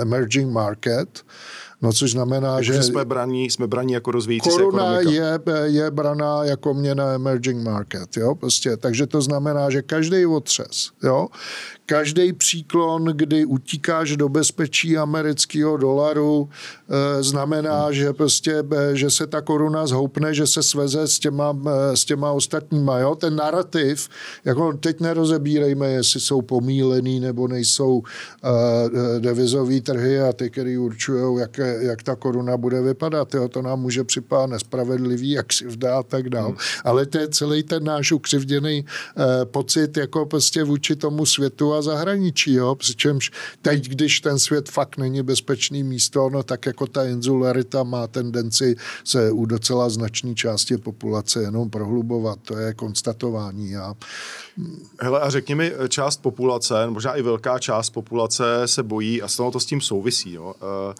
emerging 0.00 0.52
market. 0.52 1.22
No 1.82 1.92
což 1.92 2.10
znamená, 2.10 2.54
tak, 2.54 2.64
že... 2.64 2.82
jsme 2.82 3.04
braní, 3.04 3.50
jsme 3.50 3.66
braní 3.66 3.92
jako 3.92 4.10
rozvíjící 4.10 4.50
koruna 4.50 4.96
se 5.02 5.10
je, 5.10 5.40
je 5.64 5.90
braná 5.90 6.44
jako 6.44 6.74
měna 6.74 7.12
emerging 7.12 7.62
market, 7.62 8.16
jo, 8.16 8.34
prostě. 8.34 8.76
Takže 8.76 9.06
to 9.06 9.22
znamená, 9.22 9.70
že 9.70 9.82
každý 9.82 10.26
otřes, 10.26 10.90
jo, 11.02 11.28
každý 11.90 12.32
příklon, 12.32 13.04
kdy 13.04 13.44
utíkáš 13.44 14.16
do 14.16 14.28
bezpečí 14.28 14.96
amerického 14.96 15.76
dolaru, 15.76 16.48
e, 16.48 17.22
znamená, 17.22 17.92
že 17.92 18.12
prostě, 18.12 18.62
e, 18.72 18.96
že 18.96 19.10
se 19.10 19.26
ta 19.26 19.40
koruna 19.40 19.86
zhoupne, 19.86 20.34
že 20.34 20.46
se 20.46 20.62
sveze 20.62 21.08
s 21.08 21.18
těma, 21.18 21.50
e, 21.66 21.96
s 21.96 22.04
těma 22.04 22.30
ostatníma. 22.30 22.98
Jo? 22.98 23.14
Ten 23.14 23.36
narrativ, 23.36 24.08
jako 24.44 24.72
teď 24.72 25.00
nerozebírejme, 25.00 25.88
jestli 25.90 26.20
jsou 26.20 26.42
pomílený 26.42 27.20
nebo 27.20 27.48
nejsou 27.48 28.02
devizové 29.18 29.80
trhy 29.80 30.20
a 30.20 30.32
ty, 30.32 30.50
který 30.50 30.78
určují, 30.78 31.40
jak, 31.40 31.60
jak 31.78 32.02
ta 32.02 32.16
koruna 32.16 32.56
bude 32.56 32.82
vypadat. 32.82 33.34
Jo? 33.34 33.48
To 33.48 33.62
nám 33.62 33.80
může 33.80 34.04
připadat 34.04 34.50
nespravedlivý, 34.50 35.30
jak 35.30 35.52
si 35.52 35.66
vdá 35.66 35.98
a 35.98 36.02
tak 36.02 36.28
dál. 36.28 36.48
Hmm. 36.48 36.56
Ale 36.84 37.06
to 37.06 37.18
je 37.18 37.28
celý 37.28 37.62
ten 37.62 37.84
náš 37.84 38.12
ukřivděný 38.12 38.84
pocit 39.44 39.96
jako 39.96 40.26
prostě 40.26 40.64
vůči 40.64 40.96
tomu 40.96 41.26
světu 41.26 41.74
a 41.74 41.79
zahraničí, 41.82 42.54
jo? 42.54 42.74
přičemž 42.74 43.30
teď, 43.62 43.88
když 43.88 44.20
ten 44.20 44.38
svět 44.38 44.68
fakt 44.68 44.96
není 44.96 45.22
bezpečný 45.22 45.82
místo, 45.82 46.30
no 46.30 46.42
tak 46.42 46.66
jako 46.66 46.86
ta 46.86 47.04
insularita 47.04 47.82
má 47.82 48.06
tendenci 48.06 48.76
se 49.04 49.30
u 49.30 49.46
docela 49.46 49.88
značné 49.88 50.34
části 50.34 50.76
populace 50.76 51.42
jenom 51.42 51.70
prohlubovat, 51.70 52.38
to 52.42 52.56
je 52.56 52.74
konstatování. 52.74 53.76
A... 53.76 53.94
Hele, 55.00 55.20
a 55.20 55.30
řekni 55.30 55.54
mi, 55.54 55.72
část 55.88 56.22
populace, 56.22 56.90
možná 56.90 57.14
i 57.14 57.22
velká 57.22 57.58
část 57.58 57.90
populace 57.90 58.44
se 58.64 58.82
bojí 58.82 59.22
a 59.22 59.28
toho 59.36 59.50
to 59.50 59.60
s 59.60 59.66
tím 59.66 59.80
souvisí. 59.80 60.32
Jo? 60.32 60.54
Uh 60.88 60.94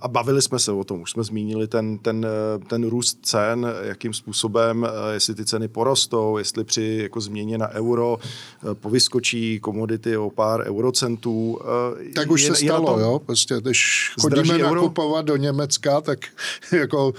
a 0.00 0.08
bavili 0.08 0.42
jsme 0.42 0.58
se 0.58 0.72
o 0.72 0.84
tom, 0.84 1.00
už 1.02 1.10
jsme 1.10 1.24
zmínili 1.24 1.68
ten, 1.68 1.98
ten, 1.98 2.26
ten 2.66 2.88
růst 2.88 3.18
cen, 3.22 3.66
jakým 3.82 4.14
způsobem, 4.14 4.86
eh, 4.86 5.14
jestli 5.14 5.34
ty 5.34 5.44
ceny 5.44 5.68
porostou, 5.68 6.38
jestli 6.38 6.64
při 6.64 6.98
jako 7.02 7.20
změně 7.20 7.58
na 7.58 7.68
euro 7.68 8.18
eh, 8.20 8.74
povyskočí 8.74 9.60
komodity 9.60 10.16
o 10.16 10.30
pár 10.30 10.64
eurocentů. 10.66 11.58
Eh, 12.00 12.12
tak 12.14 12.30
už 12.30 12.42
je, 12.42 12.54
se 12.54 12.64
stalo, 12.64 12.86
tom, 12.86 13.00
jo, 13.00 13.20
prostě, 13.26 13.54
když 13.60 14.12
chodíme 14.20 14.58
nakupovat 14.58 15.24
do 15.24 15.36
Německa, 15.36 16.00
tak 16.00 16.18
jako 16.72 17.12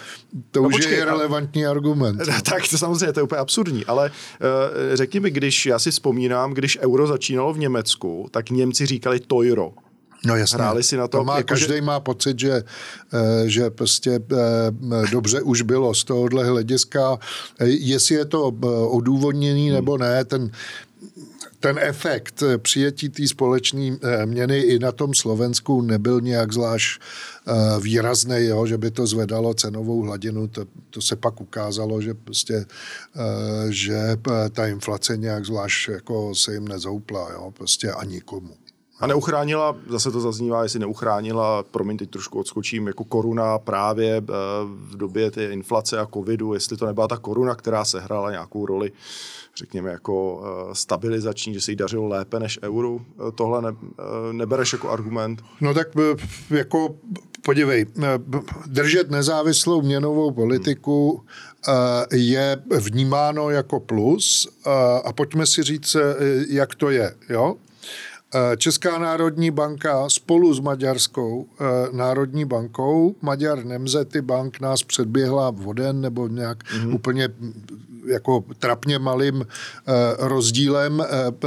to 0.52 0.62
no 0.62 0.68
už 0.68 0.74
počkej, 0.74 0.98
je 0.98 1.06
relevantní 1.06 1.66
a, 1.66 1.72
argument. 1.72 2.22
Tak 2.44 2.68
to 2.70 2.78
samozřejmě, 2.78 3.14
to 3.14 3.20
je 3.20 3.24
úplně 3.24 3.40
absurdní, 3.40 3.86
ale 3.86 4.12
řekni 4.94 5.20
mi, 5.20 5.32
když, 5.32 5.66
já 5.66 5.80
si 5.80 5.92
vzpomínám, 5.92 6.54
když 6.54 6.80
euro 6.82 7.08
začínalo 7.08 7.54
v 7.54 7.60
Německu, 7.60 8.28
tak 8.32 8.50
Němci 8.50 8.86
říkali 8.86 9.20
Tojro. 9.20 9.74
No 10.26 10.36
jasně. 10.36 10.56
Hráli 10.56 10.84
si 10.84 10.98
na 10.98 11.08
to. 11.08 11.18
to 11.18 11.24
má, 11.24 11.38
jako, 11.38 11.48
každý 11.48 11.76
že... 11.76 11.82
má 11.82 12.00
pocit, 12.00 12.40
že, 12.40 12.64
eh, 13.14 13.44
že 13.50 13.70
prostě 13.70 14.20
eh, 14.32 15.12
dobře 15.12 15.42
už 15.42 15.62
bylo 15.62 15.94
z 15.94 16.04
tohohle 16.04 16.46
hlediska. 16.46 17.20
Eh, 17.60 17.68
jestli 17.68 18.16
je 18.16 18.26
to 18.26 18.48
odůvodněný 18.90 19.68
hmm. 19.68 19.76
nebo 19.76 19.98
ne, 19.98 20.26
ten 20.26 20.52
ten 21.62 21.80
efekt 21.82 22.44
přijetí 22.58 23.10
té 23.10 23.28
společné 23.28 23.98
měny 24.26 24.60
i 24.60 24.80
na 24.80 24.92
tom 24.92 25.14
Slovensku 25.14 25.82
nebyl 25.82 26.22
nějak 26.22 26.54
zvlášť 26.54 27.02
výrazný, 27.82 28.46
jo, 28.46 28.66
že 28.66 28.78
by 28.78 28.92
to 28.92 29.08
zvedalo 29.08 29.54
cenovou 29.54 30.02
hladinu. 30.02 30.48
To, 30.48 30.66
to 30.90 31.02
se 31.02 31.16
pak 31.16 31.42
ukázalo, 31.42 32.02
že 32.02 32.14
prostě, 32.14 32.66
že 33.70 34.18
ta 34.52 34.68
inflace 34.68 35.18
nějak 35.18 35.46
zvlášť 35.46 35.90
jako 35.90 36.36
se 36.36 36.54
jim 36.54 36.68
nezoupla, 36.68 37.32
jo, 37.32 37.52
prostě 37.52 37.92
a 37.92 38.04
nikomu. 38.06 38.56
A 39.00 39.08
neuchránila, 39.08 39.76
zase 39.88 40.12
to 40.12 40.22
zaznívá, 40.22 40.64
jestli 40.64 40.80
neuchránila, 40.80 41.64
promiň, 41.64 41.98
teď 41.98 42.10
trošku 42.10 42.40
odskočím, 42.40 42.88
jako 42.88 43.04
koruna 43.04 43.60
právě 43.60 44.18
eh, 44.18 44.24
v 44.64 44.98
době 44.98 45.32
té 45.32 45.46
inflace 45.46 46.00
a 46.00 46.06
covidu, 46.06 46.54
jestli 46.54 46.78
to 46.78 46.86
nebyla 46.86 47.08
ta 47.08 47.18
koruna, 47.18 47.56
která 47.56 47.86
sehrála 47.86 48.32
nějakou 48.32 48.66
roli, 48.66 48.92
řekněme, 49.56 49.92
jako 49.92 50.44
eh, 50.44 50.76
stabilizační, 50.76 51.54
že 51.54 51.62
se 51.62 51.72
jí 51.72 51.76
dařilo 51.76 52.08
lépe 52.08 52.40
než 52.40 52.60
euro. 52.64 53.00
Eh, 53.00 53.32
tohle 53.36 53.62
ne, 53.62 53.78
nebereš 54.32 54.74
jako 54.74 54.90
argument? 54.90 55.42
No 55.62 55.74
tak 55.74 55.88
jako 56.50 56.96
podívej, 57.42 57.86
držet 58.66 59.12
nezávislou 59.12 59.82
měnovou 59.82 60.32
politiku 60.32 61.26
je 62.12 62.58
vnímáno 62.80 63.50
jako 63.50 63.80
plus 63.80 64.48
a 65.04 65.14
pojďme 65.14 65.46
si 65.46 65.64
říct, 65.64 65.96
jak 66.50 66.76
to 66.76 66.90
je. 66.90 67.16
Jo? 67.30 67.56
Eh, 68.36 68.58
Česká 68.58 68.98
národní 68.98 69.52
banka 69.52 70.10
spolu 70.10 70.54
s 70.54 70.60
Maďarskou 70.60 71.48
eh, 71.60 71.64
národní 71.92 72.46
bankou, 72.46 73.16
Maďar 73.22 73.66
Nemzety 73.66 74.22
bank 74.22 74.60
nás 74.60 74.84
předběhla 74.84 75.50
voden 75.50 76.02
nebo 76.02 76.28
nějak 76.28 76.64
mm-hmm. 76.64 76.96
úplně 76.96 77.30
jako 78.06 78.44
trapně 78.60 79.00
malým 79.00 79.46
eh, 79.46 79.94
rozdílem 80.18 81.04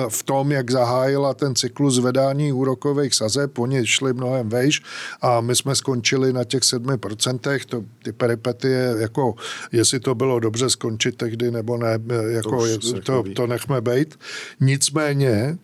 v 0.08 0.22
tom, 0.22 0.52
jak 0.52 0.70
zahájila 0.70 1.34
ten 1.34 1.54
cyklus 1.54 1.94
zvedání 1.94 2.52
úrokových 2.52 3.14
sazeb. 3.14 3.58
Oni 3.58 3.86
šli 3.86 4.12
mnohem 4.12 4.48
vejš 4.48 4.82
a 5.20 5.40
my 5.40 5.56
jsme 5.56 5.74
skončili 5.74 6.32
na 6.32 6.44
těch 6.44 6.62
7%. 6.62 7.60
To, 7.68 7.84
ty 8.04 8.12
peripetie, 8.12 8.94
jako 8.98 9.34
jestli 9.72 10.00
to 10.00 10.14
bylo 10.14 10.40
dobře 10.40 10.70
skončit 10.70 11.16
tehdy 11.16 11.50
nebo 11.50 11.76
ne, 11.76 11.98
jako 12.28 12.66
to, 12.78 13.00
to, 13.00 13.24
to 13.34 13.46
nechme 13.46 13.80
být. 13.80 14.18
Nicméně 14.60 15.58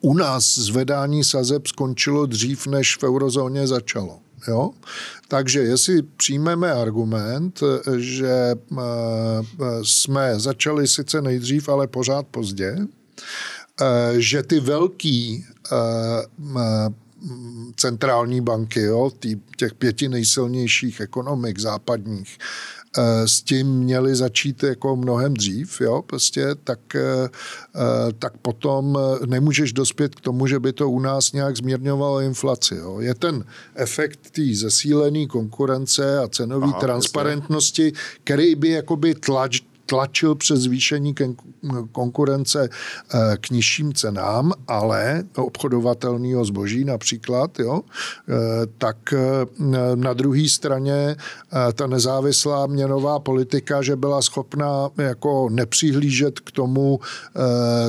u 0.00 0.14
nás 0.14 0.58
zvedání 0.58 1.24
sazeb 1.24 1.66
skončilo 1.66 2.26
dřív, 2.26 2.66
než 2.66 2.96
v 2.96 3.04
eurozóně 3.04 3.66
začalo. 3.66 4.18
Jo? 4.48 4.70
Takže 5.28 5.60
jestli 5.60 6.02
přijmeme 6.02 6.72
argument, 6.72 7.60
že 7.96 8.30
eh, 8.30 8.84
jsme 9.82 10.40
začali 10.40 10.88
sice 10.88 11.22
nejdřív, 11.22 11.68
ale 11.68 11.86
pořád 11.86 12.26
pozdě, 12.26 12.76
eh, 13.80 14.14
že 14.16 14.42
ty 14.42 14.60
velký 14.60 15.44
eh, 15.72 15.76
centrální 17.76 18.40
banky, 18.40 18.80
jo, 18.80 19.10
těch 19.56 19.74
pěti 19.74 20.08
nejsilnějších 20.08 21.00
ekonomik 21.00 21.58
západních, 21.58 22.38
Eh, 22.98 23.28
s 23.28 23.42
tím 23.42 23.66
měli 23.66 24.16
začít 24.16 24.62
jako 24.62 24.96
mnohem 24.96 25.34
dřív, 25.34 25.80
jo, 25.80 26.02
prostě, 26.06 26.46
tak, 26.64 26.94
eh, 26.94 27.28
eh, 27.76 28.12
tak 28.18 28.36
potom 28.36 28.98
nemůžeš 29.26 29.72
dospět 29.72 30.14
k 30.14 30.20
tomu, 30.20 30.46
že 30.46 30.58
by 30.58 30.72
to 30.72 30.90
u 30.90 31.00
nás 31.00 31.32
nějak 31.32 31.56
zmírňovalo 31.56 32.20
inflaci. 32.20 32.74
Jo. 32.74 33.00
Je 33.00 33.14
ten 33.14 33.44
efekt 33.74 34.30
té 34.30 34.42
zesílené 34.54 35.26
konkurence 35.26 36.18
a 36.18 36.28
cenové 36.28 36.72
transparentnosti, 36.80 37.92
který 38.24 38.54
by 38.54 38.68
jakoby 38.68 39.14
tlač, 39.14 39.60
tlačil 39.90 40.34
přes 40.34 40.60
zvýšení 40.60 41.14
konkurence 41.92 42.68
eh, 42.68 43.36
k 43.40 43.50
nižším 43.50 43.94
cenám, 43.94 44.52
ale 44.68 45.22
obchodovatelného 45.36 46.44
zboží 46.44 46.84
například, 46.84 47.58
jo, 47.58 47.80
eh, 47.82 48.34
tak 48.78 48.96
eh, 49.12 49.46
na 49.94 50.12
druhé 50.12 50.48
straně 50.48 51.16
ta 51.74 51.86
nezávislá 51.86 52.66
měnová 52.66 53.18
politika, 53.18 53.82
že 53.82 53.96
byla 53.96 54.22
schopná 54.22 54.88
jako 54.96 55.48
nepřihlížet 55.50 56.40
k 56.40 56.50
tomu, 56.50 57.00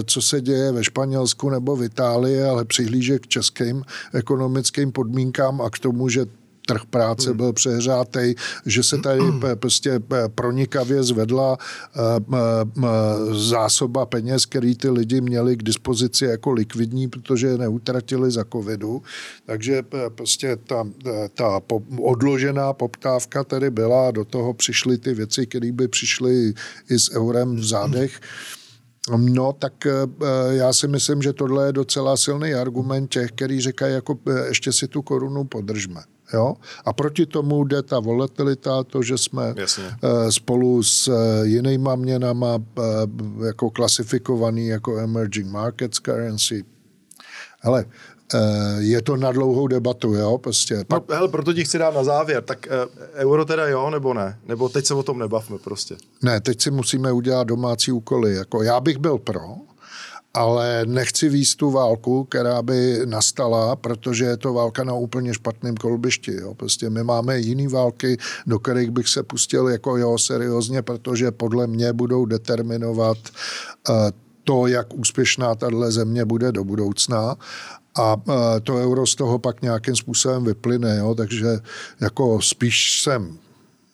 co 0.05 0.21
se 0.21 0.41
děje 0.41 0.71
ve 0.71 0.83
Španělsku 0.83 1.49
nebo 1.49 1.75
v 1.75 1.83
Itálii, 1.83 2.43
ale 2.43 2.65
přihlížet 2.65 3.25
k 3.25 3.27
českým 3.27 3.83
ekonomickým 4.13 4.91
podmínkám 4.91 5.61
a 5.61 5.69
k 5.69 5.79
tomu, 5.79 6.09
že 6.09 6.25
trh 6.71 6.85
práce 6.89 7.29
hmm. 7.29 7.37
byl 7.37 7.53
přehřátej, 7.53 8.35
že 8.65 8.83
se 8.83 8.97
tady 8.97 9.19
prostě 9.55 9.99
pronikavě 10.35 11.03
zvedla 11.03 11.57
zásoba 13.31 14.05
peněz, 14.05 14.45
který 14.45 14.75
ty 14.75 14.89
lidi 14.89 15.21
měli 15.21 15.57
k 15.57 15.63
dispozici 15.63 16.25
jako 16.25 16.51
likvidní, 16.51 17.07
protože 17.07 17.47
je 17.47 17.57
neutratili 17.57 18.31
za 18.31 18.43
covidu. 18.43 19.01
Takže 19.45 19.83
prostě 20.15 20.57
ta, 20.67 20.87
ta 21.35 21.59
odložená 22.01 22.73
poptávka 22.73 23.43
tady 23.43 23.69
byla, 23.69 24.11
do 24.11 24.25
toho 24.25 24.53
přišly 24.53 24.97
ty 24.97 25.13
věci, 25.13 25.47
které 25.47 25.71
by 25.71 25.87
přišly 25.87 26.53
i 26.89 26.99
s 26.99 27.11
eurem 27.15 27.55
v 27.55 27.65
zádech. 27.65 28.19
No, 29.17 29.53
tak 29.53 29.73
já 30.49 30.73
si 30.73 30.87
myslím, 30.87 31.21
že 31.21 31.33
tohle 31.33 31.65
je 31.65 31.73
docela 31.73 32.17
silný 32.17 32.53
argument 32.53 33.07
těch, 33.07 33.31
který 33.31 33.61
říkají, 33.61 33.93
jako 33.93 34.19
ještě 34.47 34.73
si 34.73 34.87
tu 34.87 35.01
korunu 35.01 35.43
podržme. 35.43 36.01
Jo? 36.33 36.53
A 36.85 36.93
proti 36.93 37.25
tomu 37.25 37.63
jde 37.63 37.81
ta 37.81 37.99
volatilita, 37.99 38.83
to, 38.83 39.01
že 39.03 39.17
jsme 39.17 39.53
Jasně. 39.57 39.83
Eh, 39.83 40.31
spolu 40.31 40.83
s 40.83 41.07
eh, 41.07 41.47
jinýma 41.47 41.95
měnama 41.95 42.59
eh, 42.59 42.81
jako 43.45 43.69
klasifikovaný 43.69 44.67
jako 44.67 44.97
emerging 44.97 45.51
markets 45.51 45.99
currency. 45.99 46.63
Hele, 47.59 47.85
je 48.77 49.01
to 49.01 49.17
na 49.17 49.31
dlouhou 49.31 49.67
debatu, 49.67 50.13
jo, 50.13 50.37
prostě. 50.37 50.85
No, 50.89 51.03
hele, 51.09 51.27
proto 51.27 51.53
ti 51.53 51.63
chci 51.63 51.77
dát 51.77 51.95
na 51.95 52.03
závěr, 52.03 52.43
tak 52.43 52.67
euro 53.13 53.45
teda 53.45 53.67
jo, 53.67 53.89
nebo 53.89 54.13
ne? 54.13 54.39
Nebo 54.47 54.69
teď 54.69 54.85
se 54.85 54.93
o 54.93 55.03
tom 55.03 55.19
nebavme 55.19 55.57
prostě? 55.57 55.95
Ne, 56.23 56.41
teď 56.41 56.61
si 56.61 56.71
musíme 56.71 57.11
udělat 57.11 57.47
domácí 57.47 57.91
úkoly, 57.91 58.35
jako 58.35 58.63
já 58.63 58.79
bych 58.79 58.97
byl 58.97 59.17
pro, 59.17 59.55
ale 60.33 60.85
nechci 60.85 61.29
výst 61.29 61.55
tu 61.55 61.71
válku, 61.71 62.23
která 62.23 62.61
by 62.61 62.99
nastala, 63.05 63.75
protože 63.75 64.25
je 64.25 64.37
to 64.37 64.53
válka 64.53 64.83
na 64.83 64.93
úplně 64.93 65.33
špatném 65.33 65.77
kolbišti. 65.77 66.33
Jo. 66.41 66.53
Prostě 66.53 66.89
my 66.89 67.03
máme 67.03 67.39
jiný 67.39 67.67
války, 67.67 68.17
do 68.47 68.59
kterých 68.59 68.91
bych 68.91 69.07
se 69.07 69.23
pustil 69.23 69.67
jako 69.67 69.97
jo, 69.97 70.17
seriózně, 70.17 70.81
protože 70.81 71.31
podle 71.31 71.67
mě 71.67 71.93
budou 71.93 72.25
determinovat 72.25 73.17
uh, 73.89 73.95
to, 74.43 74.67
jak 74.67 74.93
úspěšná 74.93 75.55
tahle 75.55 75.91
země 75.91 76.25
bude 76.25 76.51
do 76.51 76.63
budoucna 76.63 77.35
a 77.95 78.15
uh, 78.15 78.33
to 78.63 78.75
euro 78.75 79.07
z 79.07 79.15
toho 79.15 79.39
pak 79.39 79.61
nějakým 79.61 79.95
způsobem 79.95 80.43
vyplyne, 80.43 80.97
jo, 80.97 81.15
takže 81.15 81.47
jako 82.01 82.41
spíš 82.41 83.01
jsem 83.01 83.37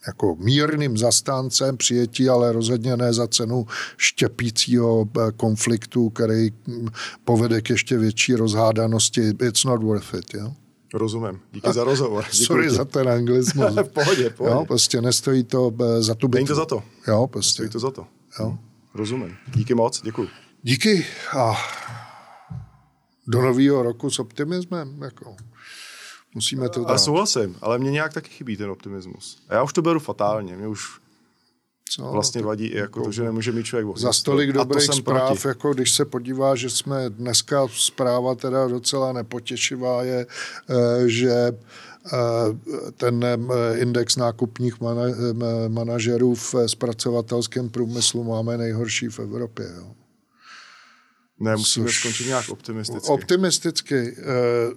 jako 0.07 0.35
mírným 0.39 0.97
zastáncem 0.97 1.77
přijetí, 1.77 2.29
ale 2.29 2.51
rozhodně 2.51 2.97
ne 2.97 3.13
za 3.13 3.27
cenu 3.27 3.65
štěpícího 3.97 5.05
eh, 5.05 5.31
konfliktu, 5.31 6.09
který 6.09 6.51
hm, 6.67 6.87
povede 7.25 7.61
k 7.61 7.69
ještě 7.69 7.97
větší 7.97 8.35
rozhádanosti. 8.35 9.33
It's 9.47 9.63
not 9.63 9.83
worth 9.83 10.13
it, 10.13 10.33
jo? 10.33 10.53
Rozumím. 10.93 11.39
Díky 11.51 11.73
za 11.73 11.83
rozhovor. 11.83 12.23
Díky 12.31 12.37
Sorry 12.45 12.69
za 12.69 12.85
ten 12.85 13.09
anglismus. 13.09 13.75
v 13.75 13.89
pohodě, 13.93 14.29
pohodě. 14.29 14.55
Jo, 14.55 14.65
prostě 14.65 15.01
nestojí 15.01 15.43
to 15.43 15.71
eh, 15.81 16.01
za 16.01 16.15
tu 16.15 16.27
bitvu. 16.27 16.37
Není 16.37 16.47
to 16.47 16.55
za 16.55 16.65
to. 16.65 16.83
Jo, 17.07 17.27
prostě. 17.27 17.53
Stojí 17.53 17.69
to 17.69 17.79
za 17.79 17.91
to. 17.91 18.07
Jo. 18.39 18.57
Rozumím. 18.93 19.35
Díky 19.55 19.75
moc, 19.75 20.01
děkuji. 20.03 20.27
Díky 20.63 21.05
a 21.37 21.55
do 23.27 23.41
nového 23.41 23.83
roku 23.83 24.09
s 24.09 24.19
optimismem. 24.19 25.01
Jako. 25.01 25.35
Musíme 26.35 26.69
to 26.69 26.79
dát. 26.79 26.89
Ale 26.89 26.99
souhlasím, 26.99 27.55
ale 27.61 27.79
mě 27.79 27.91
nějak 27.91 28.13
taky 28.13 28.29
chybí 28.29 28.57
ten 28.57 28.69
optimismus. 28.69 29.37
A 29.49 29.53
já 29.53 29.63
už 29.63 29.73
to 29.73 29.81
beru 29.81 29.99
fatálně, 29.99 30.55
mě 30.55 30.67
už 30.67 30.99
co? 31.89 32.11
vlastně 32.11 32.41
vadí 32.41 32.65
i 32.65 32.77
jako, 32.77 33.03
to, 33.03 33.11
že 33.11 33.23
nemůže 33.23 33.51
mít 33.51 33.63
člověk 33.63 33.97
Za 33.97 34.13
stolik 34.13 34.51
dobrých 34.51 34.83
zpráv, 34.83 35.27
proti. 35.27 35.47
jako 35.47 35.73
když 35.73 35.91
se 35.91 36.05
podívá, 36.05 36.55
že 36.55 36.69
jsme 36.69 37.09
dneska 37.09 37.67
zpráva 37.71 38.35
teda 38.35 38.67
docela 38.67 39.13
nepotěšivá 39.13 40.03
je, 40.03 40.25
eh, 40.69 41.09
že 41.09 41.31
eh, 41.33 42.17
ten 42.97 43.25
eh, 43.25 43.37
index 43.77 44.15
nákupních 44.15 44.73
manažerů 45.67 46.35
v 46.35 46.55
zpracovatelském 46.65 47.69
průmyslu 47.69 48.23
máme 48.23 48.57
nejhorší 48.57 49.07
v 49.07 49.19
Evropě. 49.19 49.65
Jo. 49.77 49.91
Ne, 51.39 51.55
musíme 51.55 51.85
Což 51.85 51.99
skončit 51.99 52.27
nějak 52.27 52.49
optimisticky. 52.49 53.09
Optimisticky. 53.09 54.15
Eh, 54.17 54.23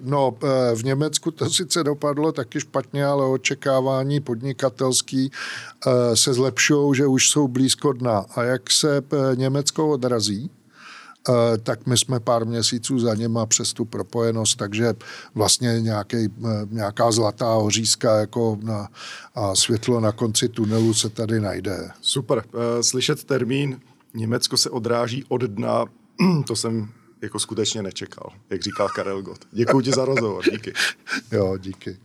no, 0.00 0.36
eh, 0.42 0.74
v 0.74 0.84
Německu 0.84 1.30
to 1.30 1.50
sice 1.50 1.84
dopadlo 1.84 2.32
taky 2.32 2.60
špatně, 2.60 3.04
ale 3.04 3.26
očekávání 3.26 4.20
podnikatelský 4.20 5.30
eh, 5.86 6.16
se 6.16 6.34
zlepšují, 6.34 6.94
že 6.94 7.06
už 7.06 7.30
jsou 7.30 7.48
blízko 7.48 7.92
dna. 7.92 8.26
A 8.34 8.42
jak 8.42 8.70
se 8.70 9.02
Německo 9.34 9.88
odrazí, 9.88 10.50
tak 11.62 11.86
my 11.86 11.98
jsme 11.98 12.20
pár 12.20 12.46
měsíců 12.46 12.98
za 12.98 13.14
něma 13.14 13.46
přes 13.46 13.72
tu 13.72 13.84
propojenost, 13.84 14.58
takže 14.58 14.94
vlastně 15.34 15.80
nějaký, 15.80 16.16
nějaká 16.70 17.12
zlatá 17.12 17.54
hořízka 17.54 18.18
jako 18.18 18.58
na, 18.62 18.88
a 19.34 19.54
světlo 19.54 20.00
na 20.00 20.12
konci 20.12 20.48
tunelu 20.48 20.94
se 20.94 21.08
tady 21.08 21.40
najde. 21.40 21.90
Super. 22.00 22.44
Slyšet 22.80 23.24
termín 23.24 23.80
Německo 24.14 24.56
se 24.56 24.70
odráží 24.70 25.24
od 25.28 25.42
dna 25.42 25.84
to 26.46 26.56
jsem 26.56 26.88
jako 27.22 27.38
skutečně 27.38 27.82
nečekal, 27.82 28.32
jak 28.50 28.62
říkal 28.62 28.88
Karel 28.88 29.22
Gott. 29.22 29.44
Děkuji 29.52 29.80
ti 29.80 29.90
za 29.90 30.04
rozhovor, 30.04 30.44
díky. 30.50 30.72
Jo, 31.32 31.56
díky. 31.58 31.96